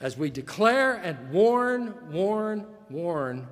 As 0.00 0.18
we 0.18 0.30
declare 0.30 0.94
and 0.94 1.30
warn, 1.30 1.94
warn, 2.10 2.66
warn 2.88 3.46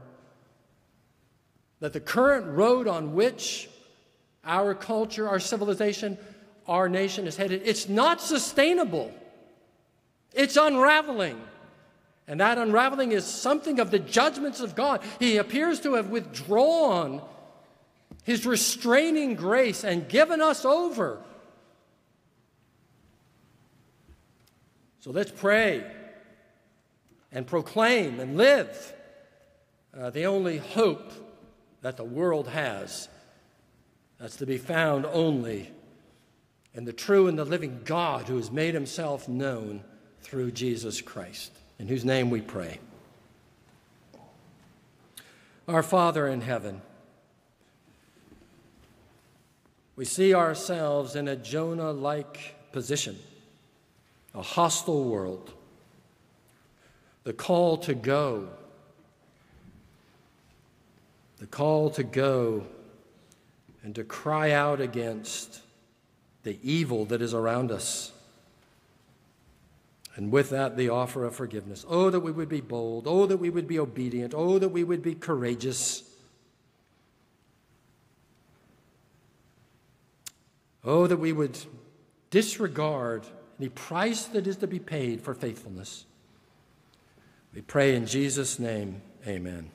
that 1.80 1.92
the 1.92 2.00
current 2.00 2.46
road 2.46 2.88
on 2.88 3.14
which 3.14 3.68
our 4.44 4.74
culture, 4.74 5.28
our 5.28 5.38
civilization, 5.38 6.18
our 6.66 6.88
nation 6.88 7.26
is 7.26 7.36
headed, 7.36 7.62
it's 7.64 7.88
not 7.88 8.20
sustainable. 8.20 9.12
It's 10.32 10.56
unraveling. 10.56 11.40
And 12.26 12.40
that 12.40 12.58
unraveling 12.58 13.12
is 13.12 13.24
something 13.24 13.80
of 13.80 13.90
the 13.90 13.98
judgments 13.98 14.60
of 14.60 14.74
God. 14.74 15.00
He 15.18 15.38
appears 15.38 15.80
to 15.80 15.94
have 15.94 16.10
withdrawn 16.10 17.22
his 18.24 18.44
restraining 18.44 19.34
grace 19.34 19.84
and 19.84 20.08
given 20.08 20.42
us 20.42 20.64
over. 20.64 21.22
So 25.00 25.10
let's 25.10 25.30
pray 25.30 25.84
and 27.32 27.46
proclaim 27.46 28.20
and 28.20 28.36
live 28.36 28.92
uh, 29.98 30.10
the 30.10 30.26
only 30.26 30.58
hope 30.58 31.27
that 31.82 31.96
the 31.96 32.04
world 32.04 32.48
has. 32.48 33.08
That's 34.18 34.36
to 34.36 34.46
be 34.46 34.58
found 34.58 35.06
only 35.06 35.70
in 36.74 36.84
the 36.84 36.92
true 36.92 37.28
and 37.28 37.38
the 37.38 37.44
living 37.44 37.80
God 37.84 38.26
who 38.26 38.36
has 38.36 38.50
made 38.50 38.74
himself 38.74 39.28
known 39.28 39.82
through 40.22 40.52
Jesus 40.52 41.00
Christ 41.00 41.52
in 41.78 41.88
whose 41.88 42.04
name 42.04 42.30
we 42.30 42.40
pray. 42.40 42.78
Our 45.66 45.82
Father 45.82 46.26
in 46.26 46.40
heaven, 46.40 46.80
we 49.96 50.04
see 50.04 50.34
ourselves 50.34 51.14
in 51.14 51.28
a 51.28 51.36
Jonah 51.36 51.92
like 51.92 52.54
position, 52.72 53.18
a 54.34 54.42
hostile 54.42 55.04
world, 55.04 55.52
the 57.24 57.32
call 57.32 57.76
to 57.78 57.94
go, 57.94 58.48
the 61.38 61.46
call 61.46 61.90
to 61.90 62.03
go 62.03 62.66
and 63.83 63.94
to 63.94 64.05
cry 64.05 64.51
out 64.51 64.81
against 64.81 65.61
the 66.42 66.59
evil 66.62 67.05
that 67.07 67.22
is 67.22 67.35
around 67.35 67.70
us. 67.70 68.12
And 70.16 70.33
with 70.33 70.51
that, 70.51 70.77
the 70.77 70.88
offer 70.88 71.24
of 71.24 71.37
forgiveness. 71.37 71.87
Oh, 71.88 72.11
that 72.11 72.20
we 72.20 72.33
would 72.33 72.48
be 72.48 72.61
bold. 72.61 73.07
Oh, 73.07 73.27
that 73.27 73.37
we 73.37 73.51
would 73.51 73.68
be 73.68 73.79
obedient. 73.79 74.35
Oh, 74.37 74.59
that 74.59 74.70
we 74.70 74.83
would 74.83 75.01
be 75.01 75.14
courageous. 75.14 76.03
Oh, 80.85 81.07
that 81.07 81.18
we 81.18 81.33
would 81.33 81.57
disregard 82.31 83.27
any 83.61 83.68
price 83.68 84.24
that 84.24 84.46
is 84.46 84.57
to 84.57 84.66
be 84.66 84.81
paid 84.81 85.20
for 85.20 85.35
faithfulness. 85.35 86.05
We 87.55 87.61
pray 87.61 87.94
in 87.94 88.07
Jesus' 88.07 88.59
name, 88.59 89.03
amen. 89.27 89.70